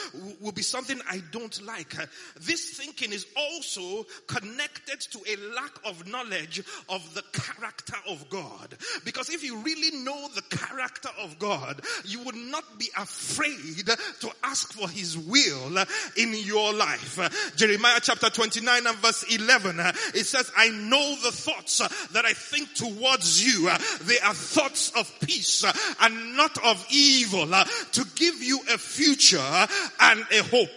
will 0.41 0.53
be 0.53 0.61
something 0.61 1.01
I 1.11 1.23
don't 1.33 1.65
like. 1.65 1.95
This 2.41 2.77
thinking 2.77 3.13
is 3.13 3.27
also 3.35 4.05
connected 4.27 5.01
to 5.01 5.21
a 5.27 5.37
lack 5.55 5.73
of 5.87 6.07
knowledge 6.07 6.63
of 6.91 7.15
the 7.15 7.23
character 7.33 7.97
of 8.09 8.29
God. 8.29 8.77
Because 9.07 9.31
if 9.31 9.43
you 9.43 9.57
really 9.59 10.05
know 10.05 10.29
the 10.35 10.43
character 10.55 11.09
of 11.23 11.39
God, 11.39 11.81
you 12.05 12.23
would 12.25 12.37
not 12.37 12.79
be 12.79 12.91
afraid 12.99 13.87
to 14.21 14.31
ask 14.45 14.75
for 14.75 14.87
his 14.89 15.17
will 15.17 15.79
in 16.19 16.35
your 16.45 16.75
life. 16.75 17.55
Jeremiah 17.57 18.01
chapter 18.03 18.29
29 18.29 18.87
and 18.87 18.97
verse 18.99 19.25
11, 19.35 19.81
it 20.15 20.27
says, 20.27 20.53
I 20.55 20.69
know 20.69 21.17
the 21.23 21.33
thoughts 21.33 21.79
that 22.13 22.27
I 22.27 22.35
think 22.35 22.75
towards 22.75 23.43
you 23.43 23.46
you. 23.47 23.69
Uh, 23.69 23.79
they 24.03 24.19
are 24.21 24.35
thoughts 24.35 24.93
of 24.97 25.13
peace 25.21 25.65
uh, 25.65 25.73
and 26.01 26.37
not 26.37 26.57
of 26.65 26.85
evil 26.91 27.53
uh, 27.55 27.65
to 27.93 28.05
give 28.15 28.43
you 28.43 28.61
a 28.73 28.79
future 28.79 29.67
and 30.01 30.21
a 30.33 30.43
hope. 30.45 30.77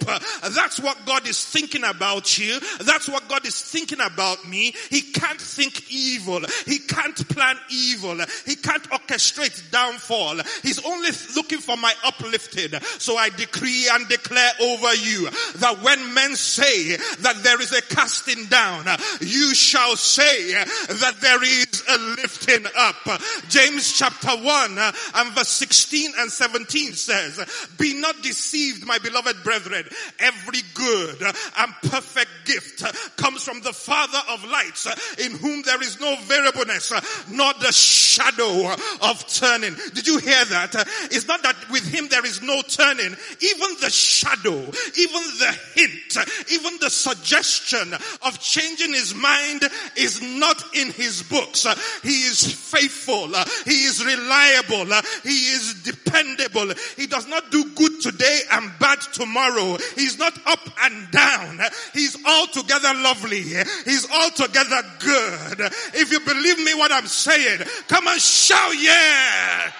That's 0.53 0.79
what 0.79 0.97
God 1.05 1.27
is 1.27 1.43
thinking 1.43 1.83
about 1.83 2.37
you. 2.37 2.59
That's 2.81 3.07
what 3.09 3.27
God 3.27 3.45
is 3.45 3.59
thinking 3.59 3.99
about 4.01 4.47
me. 4.47 4.73
He 4.89 5.01
can't 5.01 5.39
think 5.39 5.91
evil. 5.91 6.41
He 6.65 6.79
can't 6.79 7.27
plan 7.29 7.57
evil. 7.69 8.17
He 8.45 8.55
can't 8.55 8.83
orchestrate 8.89 9.71
downfall. 9.71 10.39
He's 10.63 10.83
only 10.85 11.09
looking 11.35 11.59
for 11.59 11.77
my 11.77 11.93
uplifted. 12.05 12.81
So 12.99 13.17
I 13.17 13.29
decree 13.29 13.87
and 13.91 14.07
declare 14.07 14.51
over 14.61 14.93
you 14.95 15.29
that 15.57 15.79
when 15.81 16.13
men 16.13 16.35
say 16.35 16.95
that 16.95 17.41
there 17.43 17.61
is 17.61 17.73
a 17.73 17.81
casting 17.81 18.45
down, 18.45 18.85
you 19.21 19.53
shall 19.53 19.95
say 19.95 20.53
that 20.53 21.15
there 21.21 21.43
is 21.43 21.83
a 21.89 21.97
lifting 21.97 22.58
up. 22.77 23.21
James 23.49 23.91
chapter 23.97 24.29
1 24.29 24.77
uh, 24.77 24.91
and 25.15 25.31
verse 25.33 25.49
16 25.49 26.13
and 26.17 26.31
17 26.31 26.93
says, 26.93 27.69
Be 27.77 27.99
not 27.99 28.21
deceived, 28.21 28.85
my 28.85 28.97
beloved 28.99 29.43
brethren. 29.43 29.85
Every 30.19 30.61
good 30.73 31.21
and 31.21 31.73
perfect 31.83 32.29
gift 32.45 32.83
comes 33.17 33.43
from 33.43 33.61
the 33.61 33.73
Father 33.73 34.19
of 34.29 34.43
lights, 34.45 34.87
in 35.19 35.31
whom 35.37 35.61
there 35.63 35.81
is 35.81 35.99
no 35.99 36.15
variableness, 36.23 36.91
nor 37.29 37.53
the 37.61 37.71
shadow 37.71 38.73
of 39.01 39.27
turning. 39.27 39.75
Did 39.93 40.07
you 40.07 40.17
hear 40.17 40.45
that? 40.45 40.75
It's 41.11 41.27
not 41.27 41.43
that 41.43 41.55
with 41.71 41.85
him 41.87 42.07
there 42.09 42.25
is 42.25 42.41
no 42.41 42.61
turning. 42.61 43.15
Even 43.41 43.69
the 43.81 43.89
shadow, 43.89 44.55
even 44.55 45.23
the 45.39 45.57
hint, 45.75 46.17
even 46.51 46.77
the 46.79 46.89
suggestion 46.89 47.93
of 47.93 48.39
changing 48.39 48.93
his 48.93 49.13
mind 49.13 49.63
is 49.95 50.21
not 50.21 50.61
in 50.75 50.91
his 50.91 51.23
books. 51.23 51.65
He 52.03 52.23
is 52.23 52.48
faithful. 52.53 53.35
Uh, 53.35 53.45
he 53.65 53.83
is 53.83 54.03
reliable. 54.03 54.91
Uh, 54.91 55.01
he 55.23 55.29
is 55.29 55.83
dependable. 55.83 56.73
He 56.97 57.07
does 57.07 57.27
not 57.27 57.51
do 57.51 57.63
good 57.75 58.01
today 58.01 58.41
and 58.51 58.71
bad 58.79 58.99
tomorrow. 59.13 59.77
He's 59.95 60.17
not 60.17 60.37
up 60.47 60.69
and 60.81 61.11
down. 61.11 61.61
Uh, 61.61 61.69
he's 61.93 62.17
altogether 62.25 62.93
lovely. 62.95 63.41
He's 63.41 64.09
altogether 64.11 64.81
good. 64.99 65.61
If 65.93 66.11
you 66.11 66.19
believe 66.21 66.59
me 66.59 66.73
what 66.75 66.91
I'm 66.91 67.07
saying, 67.07 67.61
come 67.87 68.07
and 68.07 68.19
shout 68.19 68.73
yeah. 68.79 69.71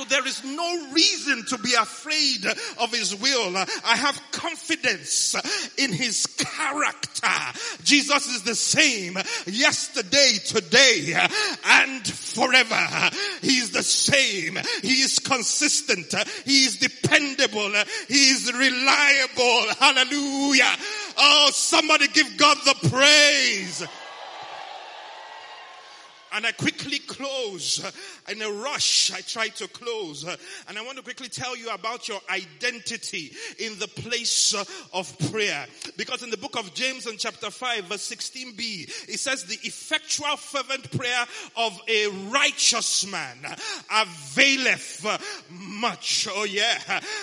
So 0.00 0.06
there 0.06 0.26
is 0.26 0.42
no 0.42 0.92
reason 0.92 1.44
to 1.48 1.58
be 1.58 1.74
afraid 1.74 2.46
of 2.78 2.90
his 2.90 3.14
will. 3.14 3.54
I 3.54 3.96
have 3.96 4.18
confidence 4.32 5.34
in 5.76 5.92
his 5.92 6.24
character. 6.38 7.60
Jesus 7.84 8.26
is 8.28 8.42
the 8.42 8.54
same 8.54 9.18
yesterday, 9.44 10.38
today, 10.46 11.28
and 11.66 12.06
forever. 12.06 13.10
He 13.42 13.58
is 13.58 13.72
the 13.72 13.82
same. 13.82 14.58
He 14.80 15.02
is 15.02 15.18
consistent. 15.18 16.14
He 16.46 16.64
is 16.64 16.78
dependable. 16.78 17.70
He 18.08 18.30
is 18.30 18.50
reliable. 18.50 19.74
Hallelujah. 19.78 20.76
Oh, 21.18 21.50
somebody 21.52 22.08
give 22.08 22.38
God 22.38 22.56
the 22.64 22.88
praise. 22.88 23.86
And 26.32 26.46
I 26.46 26.52
quickly 26.52 26.98
close. 27.00 27.82
In 28.28 28.40
a 28.40 28.50
rush, 28.50 29.10
I 29.12 29.20
try 29.20 29.48
to 29.48 29.66
close. 29.68 30.24
And 30.68 30.78
I 30.78 30.82
want 30.82 30.96
to 30.98 31.02
quickly 31.02 31.28
tell 31.28 31.56
you 31.56 31.70
about 31.70 32.08
your 32.08 32.20
identity 32.30 33.32
in 33.58 33.78
the 33.78 33.88
place 33.88 34.54
of 34.92 35.18
prayer. 35.30 35.66
Because 35.96 36.22
in 36.22 36.30
the 36.30 36.36
book 36.36 36.56
of 36.56 36.72
James 36.74 37.06
in 37.06 37.16
chapter 37.16 37.50
5 37.50 37.84
verse 37.86 38.08
16b, 38.08 39.08
it 39.08 39.18
says 39.18 39.44
the 39.44 39.58
effectual 39.62 40.36
fervent 40.36 40.90
prayer 40.96 41.26
of 41.56 41.80
a 41.88 42.06
righteous 42.30 43.10
man 43.10 43.36
availeth 43.92 45.04
much. 45.50 46.28
Oh 46.30 46.44
yeah. 46.44 46.78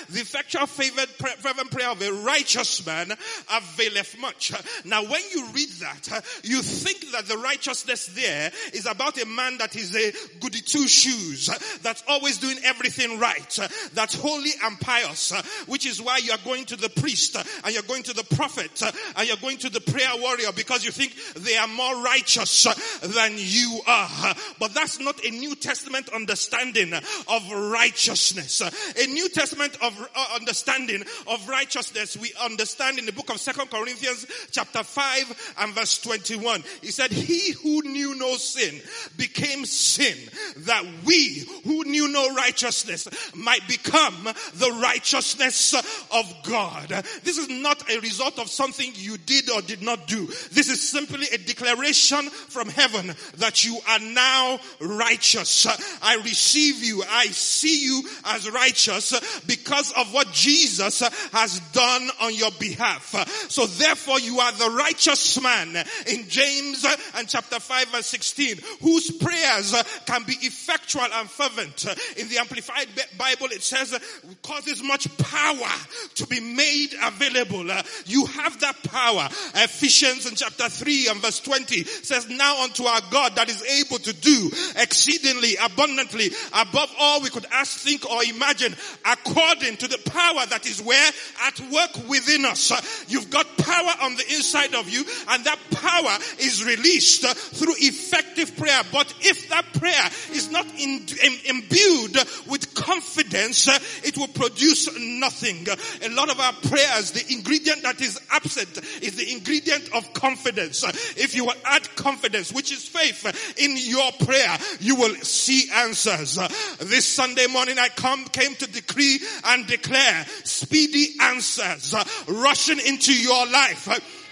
The 0.10 0.20
effectual 0.20 0.66
fervent 0.68 1.72
prayer 1.72 1.90
of 1.90 2.02
a 2.02 2.12
righteous 2.24 2.86
man 2.86 3.12
availeth 3.52 4.20
much. 4.20 4.52
Now 4.84 5.04
when 5.04 5.22
you 5.34 5.46
read 5.54 5.70
that, 5.80 6.26
you 6.44 6.62
think 6.62 7.12
that 7.12 7.28
the 7.28 7.38
righteousness 7.38 8.08
there 8.08 8.52
is 8.74 8.86
about 8.86 8.97
about 8.98 9.22
a 9.22 9.26
man 9.28 9.60
that 9.60 9.76
is 9.76 9.96
a 9.96 10.12
goody 10.40 10.62
two 10.62 10.88
shoes, 10.88 11.50
that's 11.84 12.04
always 12.08 12.40
doing 12.40 12.58
everything 12.64 13.20
right, 13.20 13.60
that's 13.94 14.16
holy 14.16 14.50
and 14.64 14.80
pious, 14.80 15.32
which 15.68 15.86
is 15.86 16.02
why 16.02 16.18
you 16.18 16.32
are 16.32 16.40
going 16.44 16.66
to 16.66 16.76
the 16.76 16.90
priest 16.90 17.36
and 17.36 17.74
you're 17.74 17.84
going 17.84 18.02
to 18.02 18.14
the 18.14 18.24
prophet 18.36 18.82
and 19.16 19.28
you're 19.28 19.38
going 19.38 19.58
to 19.58 19.70
the 19.70 19.82
prayer 19.82 20.10
warrior 20.20 20.52
because 20.56 20.84
you 20.84 20.92
think 20.92 21.14
they 21.36 21.56
are 21.58 21.68
more 21.68 22.04
righteous 22.04 22.64
than 23.02 23.34
you 23.36 23.80
are. 23.86 24.36
But 24.60 24.74
that's 24.74 25.00
not 25.00 25.24
a 25.24 25.30
New 25.30 25.56
Testament 25.56 26.10
understanding 26.10 26.94
of 26.94 27.52
righteousness. 27.52 28.62
A 28.62 29.08
New 29.08 29.30
Testament 29.30 29.78
of 29.82 30.10
uh, 30.16 30.26
understanding 30.36 31.04
of 31.28 31.48
righteousness 31.48 32.18
we 32.18 32.34
understand 32.42 32.98
in 32.98 33.06
the 33.06 33.12
book 33.12 33.30
of 33.30 33.40
Second 33.40 33.70
Corinthians 33.70 34.26
chapter 34.52 34.84
5 34.84 35.54
and 35.60 35.74
verse 35.76 36.00
21. 36.02 36.64
He 36.82 36.88
said, 36.88 37.12
he 37.12 37.52
who 37.52 37.82
knew 37.84 38.16
no 38.16 38.36
sin 38.38 38.82
became 39.18 39.66
sin 39.66 40.18
that 40.58 40.86
we 41.06 41.46
who 41.64 41.84
knew 41.84 42.08
no 42.08 42.34
righteousness 42.36 43.08
might 43.36 43.68
become 43.68 44.24
the 44.24 44.80
righteousness 44.82 45.74
of 46.12 46.36
God. 46.44 46.90
This 47.24 47.38
is 47.38 47.50
not 47.50 47.90
a 47.90 48.00
result 48.00 48.40
of 48.40 48.50
something 48.50 48.92
you 48.96 49.18
did 49.18 49.50
or 49.50 49.62
did 49.62 49.82
not 49.82 50.08
do. 50.08 50.26
This 50.52 50.70
is 50.70 50.90
simply 50.90 51.28
a 51.34 51.38
declaration 51.38 52.30
from 52.30 52.70
heaven 52.70 53.14
that 53.38 53.64
you 53.64 53.80
are 53.88 54.00
now 54.00 54.60
righteous. 54.80 55.68
I 56.02 56.16
receive 56.24 56.84
you. 56.84 57.04
I 57.10 57.28
see 57.28 57.84
you 57.86 58.04
as 58.26 58.50
righteous 58.50 59.42
because 59.42 59.92
of 59.94 60.14
what 60.14 60.32
Jesus 60.32 61.00
has 61.32 61.60
done 61.72 62.10
on 62.22 62.34
your 62.34 62.52
behalf. 62.60 63.14
So 63.50 63.66
therefore 63.66 64.20
you 64.20 64.40
are 64.40 64.52
the 64.52 64.70
righteous 64.72 65.42
man 65.42 65.76
in 66.08 66.28
James 66.30 66.86
and 67.16 67.28
chapter 67.28 67.60
5 67.60 67.88
verse 67.90 68.08
16 68.08 68.58
whose 68.82 69.12
prayers 69.12 69.76
can 70.06 70.24
be 70.24 70.34
effectual 70.42 71.02
and 71.02 71.30
fervent. 71.30 71.86
In 72.18 72.30
the 72.30 72.38
Amplified 72.38 72.88
Bible 73.18 73.48
it 73.52 73.64
says 73.64 73.98
causes 74.42 74.84
much 74.84 75.16
power 75.18 75.72
to 76.16 76.28
be 76.28 76.40
made 76.40 76.90
available. 77.04 77.66
You 78.06 78.26
have 78.26 78.60
that 78.62 78.82
power. 78.84 79.28
Ephesians 79.56 80.26
in 80.26 80.36
chapter 80.36 80.70
3 80.70 81.08
and 81.10 81.22
verse 81.22 81.40
20 81.40 81.84
says 81.84 82.30
now 82.30 82.64
unto 82.64 82.84
our 82.84 83.02
God 83.12 83.36
that 83.36 83.50
is 83.50 83.64
able 83.64 84.00
to 84.00 84.14
do 84.14 84.52
exceedingly 84.78 85.56
abundantly 85.64 86.32
above 86.54 86.94
all 87.00 87.22
we 87.22 87.30
could 87.30 87.46
ask, 87.52 87.80
think 87.80 88.10
or 88.10 88.24
imagine 88.24 88.76
according 89.06 89.78
to 89.78 89.88
the 89.88 90.00
power 90.10 90.46
that 90.48 90.66
is 90.66 90.82
where 90.82 91.12
at 91.44 91.60
work 91.72 92.10
within 92.10 92.46
us. 92.46 92.72
You've 93.10 93.30
got 93.30 93.46
power 93.58 93.94
on 94.02 94.16
the 94.16 94.26
inside 94.34 94.76
of 94.76 94.90
you 94.90 95.04
and 95.30 95.44
that 95.46 95.60
power 95.72 96.18
is 96.40 96.64
released 96.64 97.26
through 97.26 97.76
effective 97.78 98.56
prayer. 98.58 98.67
But 98.92 99.14
if 99.22 99.50
that 99.50 99.66
prayer 99.74 100.10
is 100.32 100.52
not 100.52 100.66
in, 100.66 101.06
in, 101.24 101.56
imbued 101.56 102.18
with 102.48 102.74
confidence, 102.74 103.68
it 104.04 104.18
will 104.18 104.28
produce 104.28 104.90
nothing. 105.00 105.68
A 106.04 106.14
lot 106.14 106.30
of 106.30 106.40
our 106.40 106.54
prayers, 106.54 107.12
the 107.12 107.26
ingredient 107.34 107.84
that 107.84 108.02
is 108.02 108.20
absent 108.32 108.78
is 109.02 109.16
the 109.16 109.32
ingredient 109.32 109.90
of 109.94 110.14
confidence. 110.14 110.84
If 111.18 111.36
you 111.36 111.50
add 111.66 111.96
confidence, 111.96 112.52
which 112.52 112.72
is 112.72 112.88
faith 112.88 113.56
in 113.58 113.76
your 113.78 114.12
prayer, 114.26 114.58
you 114.80 114.96
will 114.96 115.16
see 115.16 115.70
answers. 115.74 116.36
This 116.80 117.06
Sunday 117.06 117.48
morning 117.48 117.80
I 117.80 117.90
come, 117.90 118.26
came 118.26 118.56
to 118.56 118.68
decree 118.68 119.20
and 119.46 119.68
declare 119.68 120.26
speedy 120.44 121.16
answers 121.22 121.94
rushing 122.28 122.80
into 122.80 123.14
your 123.14 123.46
life 123.48 123.88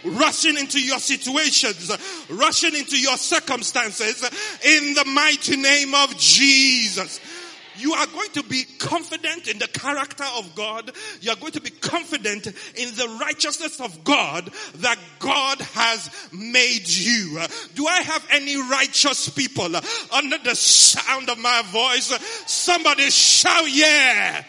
rushing 0.06 0.58
into 0.58 0.80
your 0.80 1.00
situations, 1.00 1.92
rushing 2.30 2.76
into 2.76 2.98
your 2.98 3.18
circumstances 3.18 4.24
in 4.64 4.94
the 4.94 5.06
mighty 5.06 5.58
name 5.58 5.94
of 5.94 6.18
Jesus. 6.18 7.20
You 7.78 7.94
are 7.94 8.08
going 8.08 8.30
to 8.32 8.44
be 8.44 8.64
confident 8.80 9.48
in 9.48 9.60
the 9.60 9.68
character 9.68 10.24
of 10.38 10.56
God. 10.56 10.92
You 11.22 11.32
are 11.32 11.36
going 11.36 11.52
to 11.54 11.62
be 11.62 11.72
confident 11.72 12.48
in 12.48 12.96
the 12.96 13.18
righteousness 13.20 13.82
of 13.82 14.04
God 14.04 14.50
that 14.76 14.98
God 15.20 15.60
has 15.60 16.10
made 16.32 16.88
you. 16.88 17.42
Do 17.76 17.88
I 17.88 18.02
have 18.02 18.26
any 18.32 18.56
righteous 18.56 19.30
people 19.30 19.76
under 20.14 20.38
the 20.38 20.56
sound 20.56 21.30
of 21.30 21.38
my 21.38 21.64
voice? 21.68 22.18
Somebody 22.48 23.10
shout 23.10 23.70
yeah. 23.70 24.44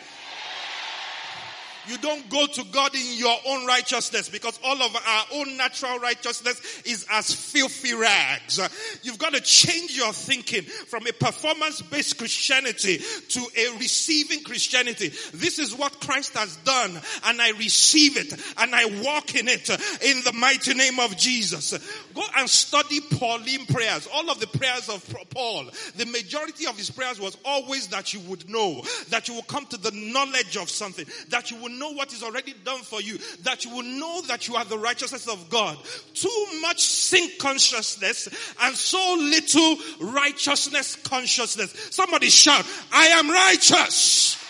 You 1.88 1.98
don't 1.98 2.28
go 2.30 2.46
to 2.46 2.64
God 2.72 2.94
in 2.94 3.14
your 3.14 3.36
own 3.46 3.66
righteousness 3.66 4.28
because 4.28 4.58
all 4.64 4.82
of 4.82 4.96
our 4.96 5.24
own 5.34 5.56
natural 5.56 5.98
righteousness 5.98 6.82
is 6.84 7.06
as 7.10 7.32
filthy 7.32 7.94
rags. 7.94 8.60
You've 9.02 9.18
got 9.18 9.34
to 9.34 9.40
change 9.40 9.96
your 9.96 10.12
thinking 10.12 10.62
from 10.62 11.06
a 11.06 11.12
performance 11.12 11.82
based 11.82 12.18
Christianity 12.18 12.98
to 13.28 13.46
a 13.56 13.78
receiving 13.78 14.42
Christianity. 14.42 15.12
This 15.32 15.58
is 15.58 15.74
what 15.74 16.00
Christ 16.00 16.36
has 16.36 16.56
done 16.58 17.00
and 17.24 17.40
I 17.40 17.50
receive 17.50 18.16
it 18.16 18.32
and 18.58 18.74
I 18.74 18.86
walk 19.02 19.34
in 19.34 19.48
it 19.48 19.68
in 19.70 20.22
the 20.24 20.32
mighty 20.32 20.74
name 20.74 20.98
of 21.00 21.16
Jesus. 21.16 21.72
Go 22.14 22.22
and 22.36 22.48
study 22.48 23.00
Pauline 23.00 23.66
prayers. 23.66 24.08
All 24.12 24.30
of 24.30 24.40
the 24.40 24.46
prayers 24.46 24.88
of 24.88 25.14
Paul, 25.30 25.66
the 25.96 26.06
majority 26.06 26.66
of 26.66 26.76
his 26.76 26.90
prayers 26.90 27.20
was 27.20 27.36
always 27.44 27.88
that 27.88 28.12
you 28.14 28.20
would 28.20 28.48
know, 28.48 28.82
that 29.10 29.28
you 29.28 29.34
will 29.34 29.42
come 29.42 29.66
to 29.66 29.76
the 29.76 29.92
knowledge 29.92 30.56
of 30.56 30.70
something, 30.70 31.06
that 31.28 31.50
you 31.50 31.56
will 31.58 31.75
know 31.78 31.92
what 31.92 32.12
is 32.12 32.22
already 32.22 32.54
done 32.64 32.80
for 32.80 33.00
you, 33.00 33.18
that 33.42 33.64
you 33.64 33.70
will 33.74 33.82
know 33.82 34.22
that 34.22 34.48
you 34.48 34.56
are 34.56 34.64
the 34.64 34.78
righteousness 34.78 35.28
of 35.28 35.48
God. 35.50 35.76
Too 36.14 36.46
much 36.60 36.80
sin 36.80 37.28
consciousness 37.38 38.28
and 38.62 38.74
so 38.74 39.16
little 39.18 39.76
righteousness 40.12 40.96
consciousness. 40.96 41.88
Somebody 41.90 42.28
shout, 42.28 42.66
I 42.92 43.06
am 43.08 43.30
righteous. 43.30 44.42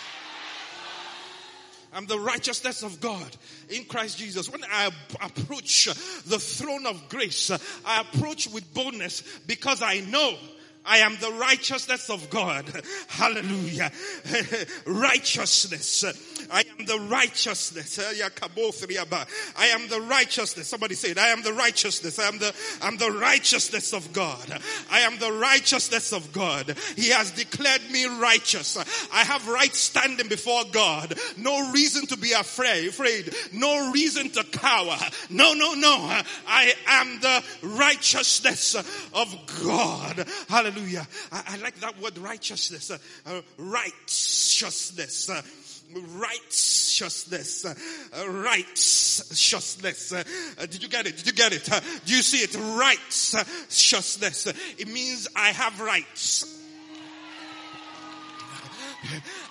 I'm 1.93 2.05
the 2.05 2.19
righteousness 2.19 2.83
of 2.83 2.99
God 2.99 3.35
in 3.69 3.83
Christ 3.85 4.19
Jesus. 4.19 4.51
When 4.51 4.63
I 4.71 4.91
approach 5.21 5.85
the 6.25 6.37
throne 6.37 6.85
of 6.85 7.09
grace, 7.09 7.49
I 7.85 8.01
approach 8.01 8.47
with 8.49 8.71
boldness 8.73 9.23
because 9.47 9.81
I 9.81 10.01
know 10.01 10.37
I 10.87 10.99
am 10.99 11.17
the 11.19 11.31
righteousness 11.33 12.09
of 12.09 12.29
God. 12.29 12.65
Hallelujah. 13.07 13.91
righteousness. 14.85 16.05
I 16.49 16.63
am 16.79 16.85
the 16.85 16.99
righteousness. 17.09 17.99
Eh, 17.99 18.23
I 19.57 19.65
am 19.67 19.87
the 19.89 20.01
righteousness. 20.01 20.67
Somebody 20.67 20.95
say 20.95 21.09
it. 21.09 21.17
I 21.17 21.29
am 21.29 21.41
the 21.41 21.53
righteousness. 21.53 22.19
I 22.19 22.27
am 22.27 22.37
the, 22.39 22.55
I'm 22.81 22.97
the 22.97 23.11
righteousness 23.11 23.93
of 23.93 24.13
God. 24.13 24.61
I 24.89 25.01
am 25.01 25.19
the 25.19 25.31
righteousness 25.33 26.13
of 26.13 26.31
God. 26.31 26.77
He 26.95 27.09
has 27.09 27.31
declared 27.31 27.81
me 27.91 28.05
righteous. 28.05 28.77
I 29.11 29.23
have 29.23 29.47
right 29.47 29.73
standing 29.75 30.29
before 30.29 30.63
God. 30.71 31.13
No 31.35 31.71
reason 31.71 32.07
to 32.07 32.17
be 32.17 32.31
afraid, 32.31 32.87
afraid. 32.87 33.33
No 33.51 33.91
reason 33.91 34.29
to 34.31 34.43
cower. 34.45 34.97
No, 35.29 35.53
no, 35.53 35.73
no. 35.73 36.21
I 36.47 36.73
am 36.87 37.19
the 37.19 37.43
righteousness 37.61 38.75
of 39.13 39.61
God. 39.63 40.25
Hallelujah. 40.47 40.76
I, 41.31 41.43
I 41.47 41.57
like 41.57 41.79
that 41.79 42.01
word 42.01 42.17
righteousness. 42.17 42.91
Uh, 42.91 42.97
uh, 43.25 43.41
righteousness. 43.57 45.29
Uh, 45.29 45.41
righteousness, 46.17 47.65
uh, 47.65 47.73
righteousness. 48.29 50.11
Uh, 50.13 50.23
did 50.65 50.83
you 50.83 50.89
get 50.89 51.07
it? 51.07 51.17
Did 51.17 51.27
you 51.27 51.33
get 51.33 51.53
it? 51.53 51.71
Uh, 51.71 51.79
do 52.05 52.13
you 52.15 52.21
see 52.21 52.39
it? 52.39 52.55
Righteousness. 52.77 54.47
It 54.77 54.87
means 54.87 55.27
I 55.35 55.49
have 55.49 55.79
rights. 55.79 56.53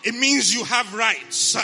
It 0.05 0.15
means 0.15 0.55
you 0.55 0.65
have 0.65 0.95
rights. 0.95 1.57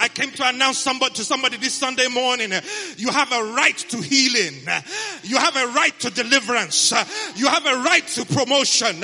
I 0.00 0.08
came 0.08 0.30
to 0.30 0.48
announce 0.48 0.78
somebody 0.78 1.14
to 1.16 1.24
somebody 1.24 1.58
this 1.58 1.74
Sunday 1.74 2.08
morning. 2.08 2.52
You 2.96 3.10
have 3.10 3.30
a 3.32 3.52
right 3.52 3.76
to 3.90 4.00
healing. 4.00 4.54
You 5.22 5.36
have 5.36 5.54
a 5.56 5.66
right 5.68 5.92
to 6.00 6.10
deliverance. 6.10 6.92
You 7.36 7.46
have 7.48 7.66
a 7.66 7.82
right 7.82 8.06
to 8.08 8.24
promotion. 8.24 8.96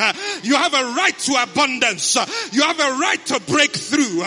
You 0.42 0.56
have 0.56 0.72
a 0.72 0.94
right 0.94 1.14
to 1.18 1.42
abundance. 1.42 2.16
You 2.50 2.62
have 2.62 2.80
a 2.80 2.98
right 2.98 3.24
to 3.26 3.40
breakthrough. 3.46 4.24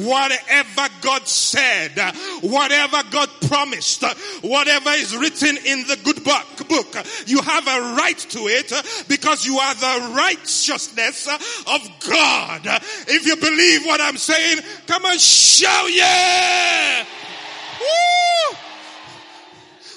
Whatever 0.00 0.88
God 1.00 1.26
said, 1.26 1.98
whatever 2.40 3.02
God 3.10 3.28
promised, 3.48 4.04
whatever 4.42 4.90
is 4.90 5.16
written 5.16 5.56
in 5.66 5.86
the 5.88 5.98
good 6.04 6.22
book, 6.22 6.68
book, 6.68 7.04
you 7.26 7.40
have 7.40 7.66
a 7.66 7.94
right 7.96 8.18
to 8.30 8.46
it 8.46 8.72
because 9.08 9.44
you 9.44 9.58
are 9.58 9.74
the 9.74 10.14
righteousness 10.14 11.26
of 11.26 11.90
God. 12.08 12.62
If 13.08 13.26
you 13.26 13.34
believe 13.34 13.84
what 13.86 14.00
I'm 14.00 14.16
saying, 14.16 14.60
come 14.86 15.04
and 15.04 15.20
shout 15.20 15.92
yeah. 15.92 16.11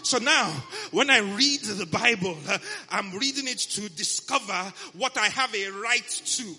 So 0.06 0.19
now, 0.19 0.51
when 0.91 1.10
I 1.10 1.17
read 1.17 1.62
the 1.62 1.88
Bible, 1.88 2.38
uh, 2.47 2.60
I'm 2.91 3.17
reading 3.17 3.47
it 3.47 3.58
to 3.58 3.89
discover 3.89 4.71
what 4.93 5.17
I 5.17 5.25
have 5.30 5.54
a 5.56 5.69
right 5.71 6.08
to. 6.08 6.56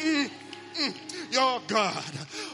Mm, 0.00 0.30
mm, 0.76 1.32
your 1.32 1.60
God. 1.66 2.04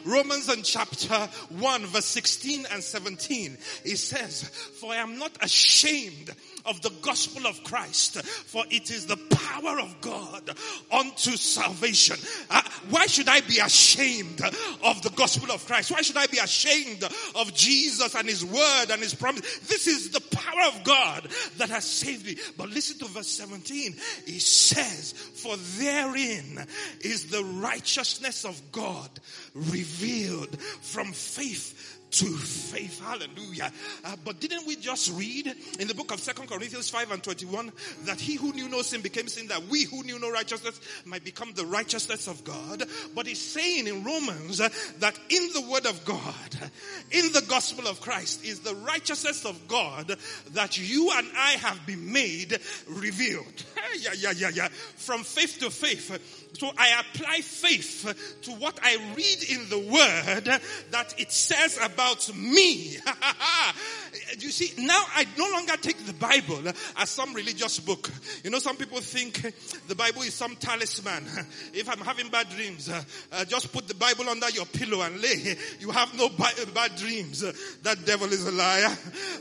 Romans 0.07 0.49
and 0.49 0.65
chapter 0.65 1.29
1 1.59 1.87
verse 1.87 2.07
16 2.07 2.67
and 2.73 2.83
17. 2.83 3.59
It 3.85 3.99
says, 3.99 4.45
for 4.81 4.93
I 4.93 4.97
am 4.97 5.19
not 5.19 5.37
ashamed 5.43 6.35
of 6.67 6.81
the 6.83 6.93
gospel 7.03 7.47
of 7.47 7.63
Christ, 7.65 8.23
for 8.25 8.65
it 8.71 8.91
is 8.91 9.07
the 9.07 9.17
power 9.17 9.81
of 9.81 10.01
God 10.01 10.51
unto 10.91 11.37
salvation. 11.37 12.17
Uh, 12.51 12.63
why 12.91 13.07
should 13.07 13.29
I 13.29 13.41
be 13.41 13.59
ashamed 13.59 14.41
of 14.85 15.03
the 15.03 15.11
gospel 15.11 15.53
of 15.53 15.67
Christ? 15.67 15.91
Why 15.91 16.03
should 16.03 16.17
I 16.17 16.27
be 16.27 16.39
ashamed 16.39 17.05
of 17.35 17.55
Jesus 17.55 18.15
and 18.15 18.29
his 18.29 18.45
word 18.45 18.87
and 18.91 19.01
his 19.03 19.15
promise? 19.15 19.59
This 19.61 19.87
is 19.87 20.11
the 20.11 20.21
power 20.21 20.69
of 20.69 20.85
God 20.85 21.29
that 21.59 21.71
has 21.71 21.85
saved 21.85 22.27
me. 22.27 22.37
But 22.57 22.71
listen 22.71 22.99
to 22.99 23.07
verse 23.07 23.29
17. 23.29 23.95
It 24.27 24.41
says, 24.41 25.13
for 25.13 25.57
therein 25.79 26.67
is 27.01 27.27
the 27.27 27.45
righteousness 27.45 28.45
of 28.45 28.61
God 28.73 29.11
revealed 29.55 30.59
from 30.61 31.13
faith 31.13 31.94
to 32.15 32.27
faith. 32.27 33.01
Hallelujah. 33.01 33.73
Uh, 34.05 34.15
but 34.25 34.39
didn't 34.41 34.67
we 34.67 34.77
just 34.77 35.13
read 35.19 35.53
in 35.81 35.89
the 35.89 35.95
book 35.95 36.13
of 36.13 36.21
Second 36.21 36.49
Corinthians 36.49 36.89
5 36.89 37.11
and 37.11 37.23
21 37.23 37.73
that 38.05 38.21
he 38.21 38.37
who 38.37 38.53
knew 38.53 38.69
no 38.69 38.83
sin 38.83 39.01
became 39.01 39.27
sin 39.27 39.49
that 39.49 39.67
we 39.67 39.85
who 39.85 40.05
knew 40.05 40.19
no 40.21 40.31
righteousness 40.31 40.81
might 41.05 41.25
become 41.25 41.53
the 41.55 41.67
righteousness 41.67 42.29
of 42.29 42.45
God? 42.45 42.85
But 43.15 43.27
he's 43.27 43.41
saying 43.41 43.89
in 43.89 44.05
Romans 44.05 44.61
uh, 44.61 44.69
that 45.01 45.19
in 45.29 45.49
the 45.55 45.63
word 45.63 45.87
of 45.87 46.05
God, 46.05 46.71
in 47.11 47.33
the 47.33 47.45
gospel 47.49 47.89
of 47.89 48.01
Christ 48.01 48.45
is 48.45 48.61
the 48.61 48.75
righteousness 48.77 49.45
of 49.45 49.67
God 49.67 50.17
that 50.53 50.79
you 50.79 51.11
and 51.15 51.27
I 51.37 51.53
have 51.53 51.85
been 51.85 52.13
made 52.13 52.59
revealed. 52.89 53.65
yeah, 53.99 54.13
yeah, 54.17 54.33
yeah, 54.37 54.51
yeah. 54.55 54.69
From 54.69 55.25
faith 55.25 55.59
to 55.61 55.71
faith 55.71 56.44
So 56.55 56.71
I 56.79 57.01
apply 57.01 57.41
faith 57.41 58.39
to 58.43 58.53
what 58.53 58.79
I 58.83 58.97
read 59.17 59.43
in 59.51 59.69
the 59.69 59.79
word 59.79 60.61
that 60.91 61.15
it 61.19 61.33
says 61.33 61.79
about 61.83 62.35
me. 62.35 62.97
you 64.39 64.51
see, 64.51 64.73
now 64.83 65.03
I 65.15 65.27
no 65.39 65.49
longer 65.51 65.77
take 65.77 66.05
the 66.07 66.13
Bible 66.13 66.63
as 66.97 67.11
some 67.11 67.35
religious 67.35 67.81
book. 67.81 68.11
You 68.43 68.51
know, 68.51 68.59
some 68.59 68.77
people 68.77 69.01
think 69.01 69.41
the 69.89 69.95
Bible 69.95 70.23
is 70.23 70.35
some 70.35 70.57
talisman. 70.57 71.25
If 71.75 71.89
I'm 71.89 71.99
having 71.99 72.29
bad 72.29 72.49
dreams, 72.51 72.89
uh, 72.89 73.45
just 73.45 73.73
put 73.73 73.89
the 73.89 73.95
Bible 73.95 74.29
under 74.29 74.49
your 74.51 74.67
pillow 74.67 75.03
and 75.03 75.21
lay. 75.21 75.57
You 75.81 75.91
have 75.91 76.17
no 76.17 76.29
bad 76.29 76.97
dreams. 76.97 77.41
That 77.83 78.05
devil 78.05 78.33
is 78.33 78.47
a 78.47 78.53
liar. 78.53 78.97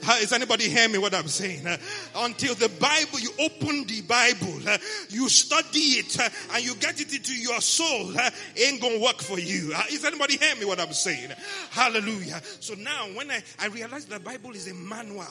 Is 0.21 0.33
anybody 0.33 0.69
hear 0.69 0.89
me 0.89 0.97
what 0.97 1.13
I'm 1.13 1.27
saying? 1.27 1.65
Until 2.15 2.55
the 2.55 2.69
Bible, 2.69 3.19
you 3.19 3.29
open 3.39 3.85
the 3.85 4.01
Bible, 4.01 4.59
you 5.09 5.29
study 5.29 5.99
it, 5.99 6.17
and 6.53 6.65
you 6.65 6.75
get 6.75 6.99
it 6.99 7.13
into 7.13 7.33
your 7.33 7.61
soul, 7.61 8.13
ain't 8.57 8.81
gonna 8.81 8.99
work 8.99 9.21
for 9.21 9.39
you. 9.39 9.73
Is 9.91 10.03
anybody 10.03 10.37
hear 10.37 10.55
me 10.55 10.65
what 10.65 10.79
I'm 10.79 10.93
saying? 10.93 11.31
Hallelujah. 11.71 12.41
So 12.59 12.73
now 12.75 13.07
when 13.13 13.31
I, 13.31 13.43
I 13.59 13.67
realize 13.67 14.05
the 14.05 14.19
Bible 14.19 14.51
is 14.51 14.62
a 14.67 14.73
manual, 14.73 15.25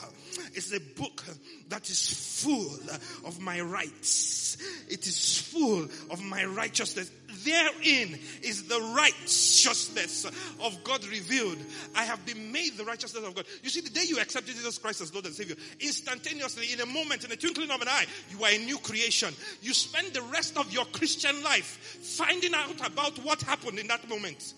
it's 0.54 0.72
a 0.72 0.80
book 0.80 1.24
that 1.68 1.88
is 1.88 2.42
full 2.42 2.78
of 3.26 3.40
my 3.40 3.60
rights. 3.60 4.56
It 4.88 5.06
is 5.06 5.38
full 5.40 5.88
of 6.10 6.22
my 6.22 6.44
righteousness 6.44 7.10
therein 7.44 8.18
is 8.42 8.64
the 8.64 8.80
righteousness 8.94 10.24
of 10.60 10.84
God 10.84 11.04
revealed. 11.06 11.58
I 11.94 12.04
have 12.04 12.24
been 12.24 12.52
made 12.52 12.76
the 12.76 12.84
righteousness 12.84 13.24
of 13.24 13.34
God. 13.34 13.44
You 13.62 13.70
see, 13.70 13.80
the 13.80 13.90
day 13.90 14.04
you 14.06 14.18
accepted 14.18 14.54
Jesus 14.54 14.78
Christ 14.78 15.00
as 15.00 15.12
Lord 15.12 15.26
and 15.26 15.34
Savior, 15.34 15.56
instantaneously, 15.80 16.72
in 16.72 16.80
a 16.80 16.86
moment, 16.86 17.24
in 17.24 17.32
a 17.32 17.36
twinkling 17.36 17.70
of 17.70 17.80
an 17.80 17.88
eye, 17.88 18.06
you 18.30 18.42
are 18.44 18.50
a 18.50 18.58
new 18.58 18.78
creation. 18.78 19.34
You 19.60 19.74
spend 19.74 20.12
the 20.12 20.22
rest 20.22 20.56
of 20.56 20.72
your 20.72 20.84
Christian 20.86 21.42
life 21.42 21.98
finding 22.02 22.54
out 22.54 22.86
about 22.86 23.18
what 23.24 23.42
happened 23.42 23.78
in 23.78 23.88
that 23.88 24.08
moment 24.08 24.54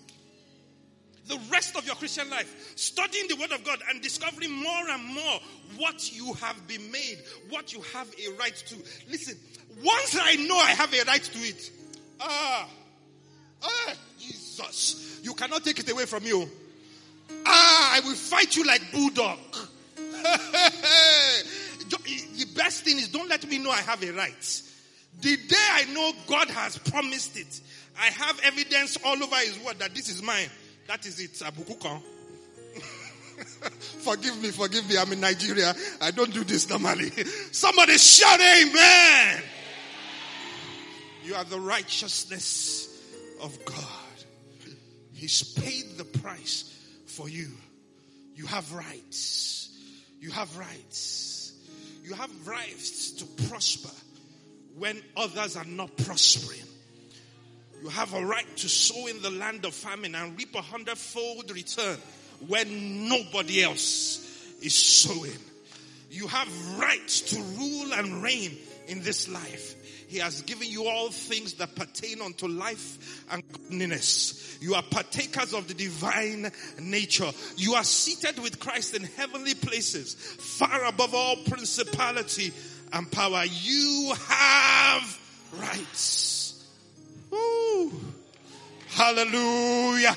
the 1.26 1.40
rest 1.50 1.76
of 1.76 1.86
your 1.86 1.96
Christian 1.96 2.28
life, 2.30 2.72
studying 2.76 3.26
the 3.28 3.36
Word 3.36 3.52
of 3.52 3.64
God 3.64 3.80
and 3.90 4.02
discovering 4.02 4.52
more 4.52 4.88
and 4.90 5.04
more 5.04 5.40
what 5.78 6.12
you 6.12 6.34
have 6.34 6.68
been 6.68 6.90
made, 6.90 7.18
what 7.48 7.72
you 7.72 7.80
have 7.94 8.08
a 8.08 8.32
right 8.34 8.54
to. 8.54 8.76
Listen, 9.10 9.36
once 9.82 10.16
I 10.20 10.36
know 10.36 10.56
I 10.56 10.70
have 10.70 10.92
a 10.92 11.02
right 11.04 11.22
to 11.22 11.38
it, 11.38 11.70
Ah, 12.20 12.68
ah, 13.62 13.94
Jesus. 14.18 15.20
You 15.22 15.34
cannot 15.34 15.64
take 15.64 15.78
it 15.78 15.90
away 15.90 16.06
from 16.06 16.24
you. 16.24 16.48
Ah, 17.46 17.96
I 17.96 18.00
will 18.00 18.14
fight 18.14 18.56
you 18.56 18.64
like 18.64 18.92
bulldog. 18.92 19.38
the 19.96 20.36
best 22.54 22.84
thing 22.84 22.98
is 22.98 23.08
don't 23.08 23.28
let 23.28 23.46
me 23.48 23.58
know 23.58 23.70
I 23.70 23.80
have 23.80 24.02
a 24.02 24.12
right. 24.12 24.62
The 25.20 25.36
day 25.36 25.68
I 25.72 25.84
know 25.92 26.12
God 26.26 26.50
has 26.50 26.78
promised 26.78 27.36
it, 27.36 27.60
I 28.00 28.06
have 28.06 28.40
evidence 28.42 28.98
all 29.04 29.22
over 29.22 29.36
His 29.36 29.58
word 29.60 29.78
that 29.78 29.94
this 29.94 30.08
is 30.08 30.22
mine. 30.22 30.48
That 30.86 31.06
is 31.06 31.20
it. 31.20 31.32
Abukukan. 31.32 32.02
forgive 34.02 34.40
me, 34.42 34.50
forgive 34.50 34.88
me. 34.88 34.98
I'm 34.98 35.12
in 35.12 35.20
Nigeria. 35.20 35.74
I 36.00 36.10
don't 36.10 36.32
do 36.32 36.44
this 36.44 36.68
normally. 36.68 37.10
Somebody 37.52 37.96
shout 37.98 38.40
amen. 38.40 39.42
You 41.24 41.34
are 41.34 41.44
the 41.44 41.58
righteousness 41.58 42.88
of 43.40 43.64
God. 43.64 43.76
He's 45.12 45.42
paid 45.54 45.96
the 45.96 46.04
price 46.04 46.70
for 47.06 47.28
you. 47.28 47.48
You 48.34 48.46
have 48.46 48.72
rights. 48.74 49.70
You 50.20 50.30
have 50.32 50.56
rights. 50.58 51.52
You 52.02 52.14
have 52.14 52.30
rights 52.46 53.12
to 53.12 53.24
prosper 53.48 53.90
when 54.76 55.00
others 55.16 55.56
are 55.56 55.64
not 55.64 55.96
prospering. 55.96 56.60
You 57.84 57.90
have 57.90 58.14
a 58.14 58.24
right 58.24 58.56
to 58.56 58.68
sow 58.70 59.08
in 59.08 59.20
the 59.20 59.28
land 59.28 59.66
of 59.66 59.74
famine 59.74 60.14
and 60.14 60.38
reap 60.38 60.54
a 60.54 60.62
hundredfold 60.62 61.50
return 61.50 61.98
when 62.46 63.10
nobody 63.10 63.62
else 63.62 64.26
is 64.62 64.74
sowing. 64.74 65.36
You 66.10 66.26
have 66.28 66.78
rights 66.78 67.20
to 67.20 67.36
rule 67.36 67.92
and 67.92 68.22
reign 68.22 68.56
in 68.88 69.02
this 69.02 69.28
life. 69.28 70.08
He 70.08 70.16
has 70.16 70.40
given 70.40 70.70
you 70.70 70.86
all 70.86 71.10
things 71.10 71.52
that 71.54 71.76
pertain 71.76 72.22
unto 72.22 72.48
life 72.48 73.26
and 73.30 73.42
godliness. 73.52 74.56
You 74.62 74.76
are 74.76 74.82
partakers 74.82 75.52
of 75.52 75.68
the 75.68 75.74
divine 75.74 76.50
nature. 76.80 77.30
You 77.58 77.74
are 77.74 77.84
seated 77.84 78.42
with 78.42 78.60
Christ 78.60 78.96
in 78.96 79.02
heavenly 79.02 79.52
places, 79.52 80.14
far 80.14 80.86
above 80.86 81.14
all 81.14 81.36
principality 81.44 82.50
and 82.94 83.12
power. 83.12 83.44
You 83.44 84.14
have 84.26 85.20
rights. 85.60 86.43
Hallelujah. 88.94 90.16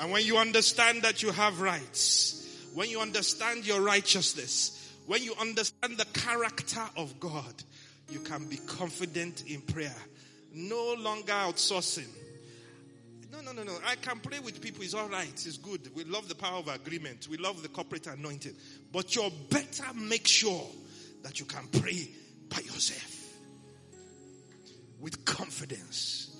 And 0.00 0.10
when 0.10 0.24
you 0.24 0.36
understand 0.36 1.02
that 1.02 1.22
you 1.22 1.30
have 1.30 1.60
rights, 1.60 2.68
when 2.74 2.90
you 2.90 3.00
understand 3.00 3.64
your 3.64 3.80
righteousness, 3.80 4.92
when 5.06 5.22
you 5.22 5.32
understand 5.40 5.96
the 5.96 6.06
character 6.06 6.82
of 6.96 7.18
God, 7.20 7.54
you 8.10 8.18
can 8.18 8.48
be 8.48 8.56
confident 8.56 9.44
in 9.46 9.60
prayer. 9.60 9.94
No 10.52 10.94
longer 10.98 11.32
outsourcing. 11.32 12.08
No, 13.30 13.40
no, 13.40 13.52
no, 13.52 13.62
no. 13.62 13.78
I 13.86 13.94
can 13.94 14.18
pray 14.18 14.40
with 14.40 14.60
people. 14.60 14.82
It's 14.82 14.94
all 14.94 15.08
right. 15.08 15.28
It's 15.28 15.56
good. 15.58 15.90
We 15.94 16.04
love 16.04 16.28
the 16.28 16.34
power 16.34 16.58
of 16.58 16.68
agreement. 16.68 17.28
We 17.28 17.36
love 17.36 17.62
the 17.62 17.68
corporate 17.68 18.06
anointing. 18.08 18.54
But 18.92 19.14
you 19.14 19.30
better 19.50 19.84
make 19.94 20.26
sure 20.26 20.66
that 21.22 21.38
you 21.38 21.46
can 21.46 21.68
pray 21.68 22.08
by 22.48 22.58
yourself 22.58 23.36
with 25.00 25.24
confidence. 25.24 26.35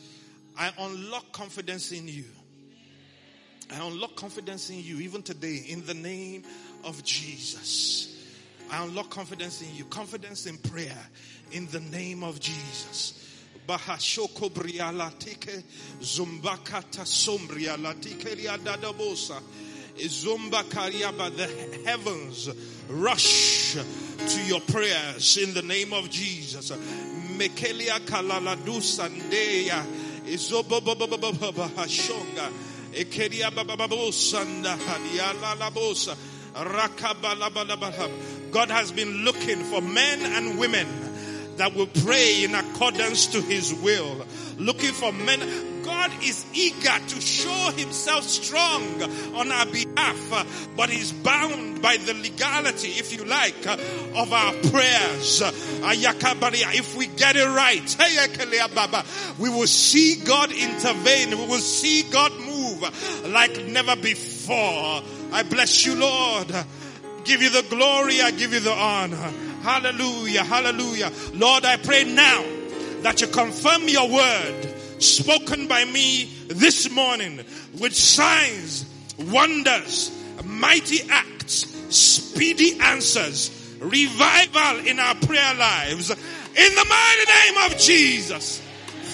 I 0.59 0.73
unlock 0.79 1.33
confidence 1.33 1.93
in 1.93 2.09
you. 2.09 2.25
I 3.71 3.87
unlock 3.87 4.17
confidence 4.17 4.71
in 4.71 4.81
you 4.81 4.99
even 5.01 5.23
today 5.23 5.65
in 5.69 5.85
the 5.85 5.95
name 5.95 6.45
of 6.85 7.03
Jesus. 7.05 8.25
I 8.71 8.85
unlock 8.85 9.11
confidence 9.11 9.63
in 9.63 9.75
you, 9.75 9.85
confidence 9.85 10.47
in 10.47 10.57
prayer 10.59 10.97
in 11.53 11.67
the 11.69 11.81
name 11.81 12.23
of 12.23 12.41
Jesus. 12.41 13.23
Bahashoko 13.67 14.51
brialatike 14.51 15.63
zumbakata 16.01 17.05
sombria 17.07 17.77
liadadabosa. 17.77 19.41
Zumba 19.97 20.63
kariaba, 20.65 21.35
the 21.35 21.47
heavens 21.89 22.51
rush 22.91 23.75
to 23.75 24.45
your 24.45 24.61
prayers 24.61 25.39
in 25.39 25.55
the 25.55 25.63
name 25.63 25.93
of 25.95 26.11
Jesus. 26.11 26.71
Mekelia 26.71 27.99
God 38.51 38.71
has 38.71 38.93
been 38.93 39.25
looking 39.25 39.59
for 39.65 39.81
men 39.83 40.21
and 40.23 40.59
women 40.59 40.87
that 41.57 41.75
will 41.75 41.87
pray 41.87 42.45
in 42.45 42.55
accordance 42.55 43.27
to 43.29 43.41
his 43.41 43.75
will. 43.75 44.27
Looking 44.59 44.93
for 44.93 45.13
men. 45.13 45.76
God 45.87 46.11
is 46.23 46.45
eager 46.53 46.99
to 47.09 47.21
show 47.21 47.71
himself 47.77 48.25
strong 48.25 48.83
on 49.35 49.53
our 49.53 49.67
behalf, 49.67 50.67
but 50.77 50.91
he's 50.91 51.13
bound 51.13 51.81
by 51.81 51.97
the 51.97 52.13
legality, 52.15 52.89
if 52.89 53.17
you 53.17 53.25
like, 53.25 53.67
of 53.67 54.33
our 54.33 54.53
prayers. 54.71 55.43
If 55.45 56.97
we 56.97 57.07
get 57.07 57.37
it 57.37 57.47
right, 57.47 57.97
we 59.39 59.49
will 59.49 59.69
see 59.69 60.17
God 60.25 60.51
intervene. 60.51 61.39
We 61.39 61.47
will 61.47 61.59
see 61.59 62.03
God 62.11 62.33
move 62.33 62.83
like 63.29 63.67
never 63.67 63.95
before. 63.95 65.03
I 65.33 65.45
bless 65.49 65.87
you, 65.87 65.95
Lord. 65.95 66.49
Give 67.25 67.43
you 67.43 67.51
the 67.51 67.65
glory. 67.71 68.21
I 68.21 68.33
give 68.33 68.53
you 68.53 68.61
the 68.61 68.73
honor. 68.73 69.33
Hallelujah. 69.63 70.43
Hallelujah. 70.43 71.13
Lord, 71.35 71.65
I 71.65 71.77
pray 71.77 72.05
now 72.05 72.45
that 73.03 73.21
you 73.21 73.29
confirm 73.29 73.89
your 73.89 74.09
word 74.09 74.73
spoken 74.99 75.69
by 75.69 75.85
me 75.85 76.31
this 76.49 76.91
morning 76.91 77.41
with 77.81 77.95
signs, 77.95 78.87
wonders, 79.19 80.11
mighty 80.45 81.09
acts, 81.11 81.67
speedy 81.95 82.79
answers, 82.81 83.77
revival 83.81 84.87
in 84.87 84.99
our 84.99 85.15
prayer 85.15 85.55
lives. 85.55 86.11
In 86.11 86.75
the 86.75 86.87
mighty 86.89 87.33
name 87.33 87.71
of 87.71 87.79
Jesus. 87.79 88.63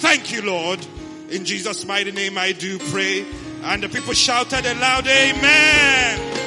Thank 0.01 0.33
you, 0.33 0.43
Lord. 0.43 0.85
In 1.31 1.45
Jesus' 1.45 1.87
mighty 1.87 2.13
name 2.13 2.39
I 2.39 2.53
do 2.53 2.79
pray. 2.79 3.25
And 3.63 3.83
the 3.83 3.89
people 3.89 4.13
shouted 4.13 4.67
aloud, 4.67 5.07
Amen. 5.07 6.42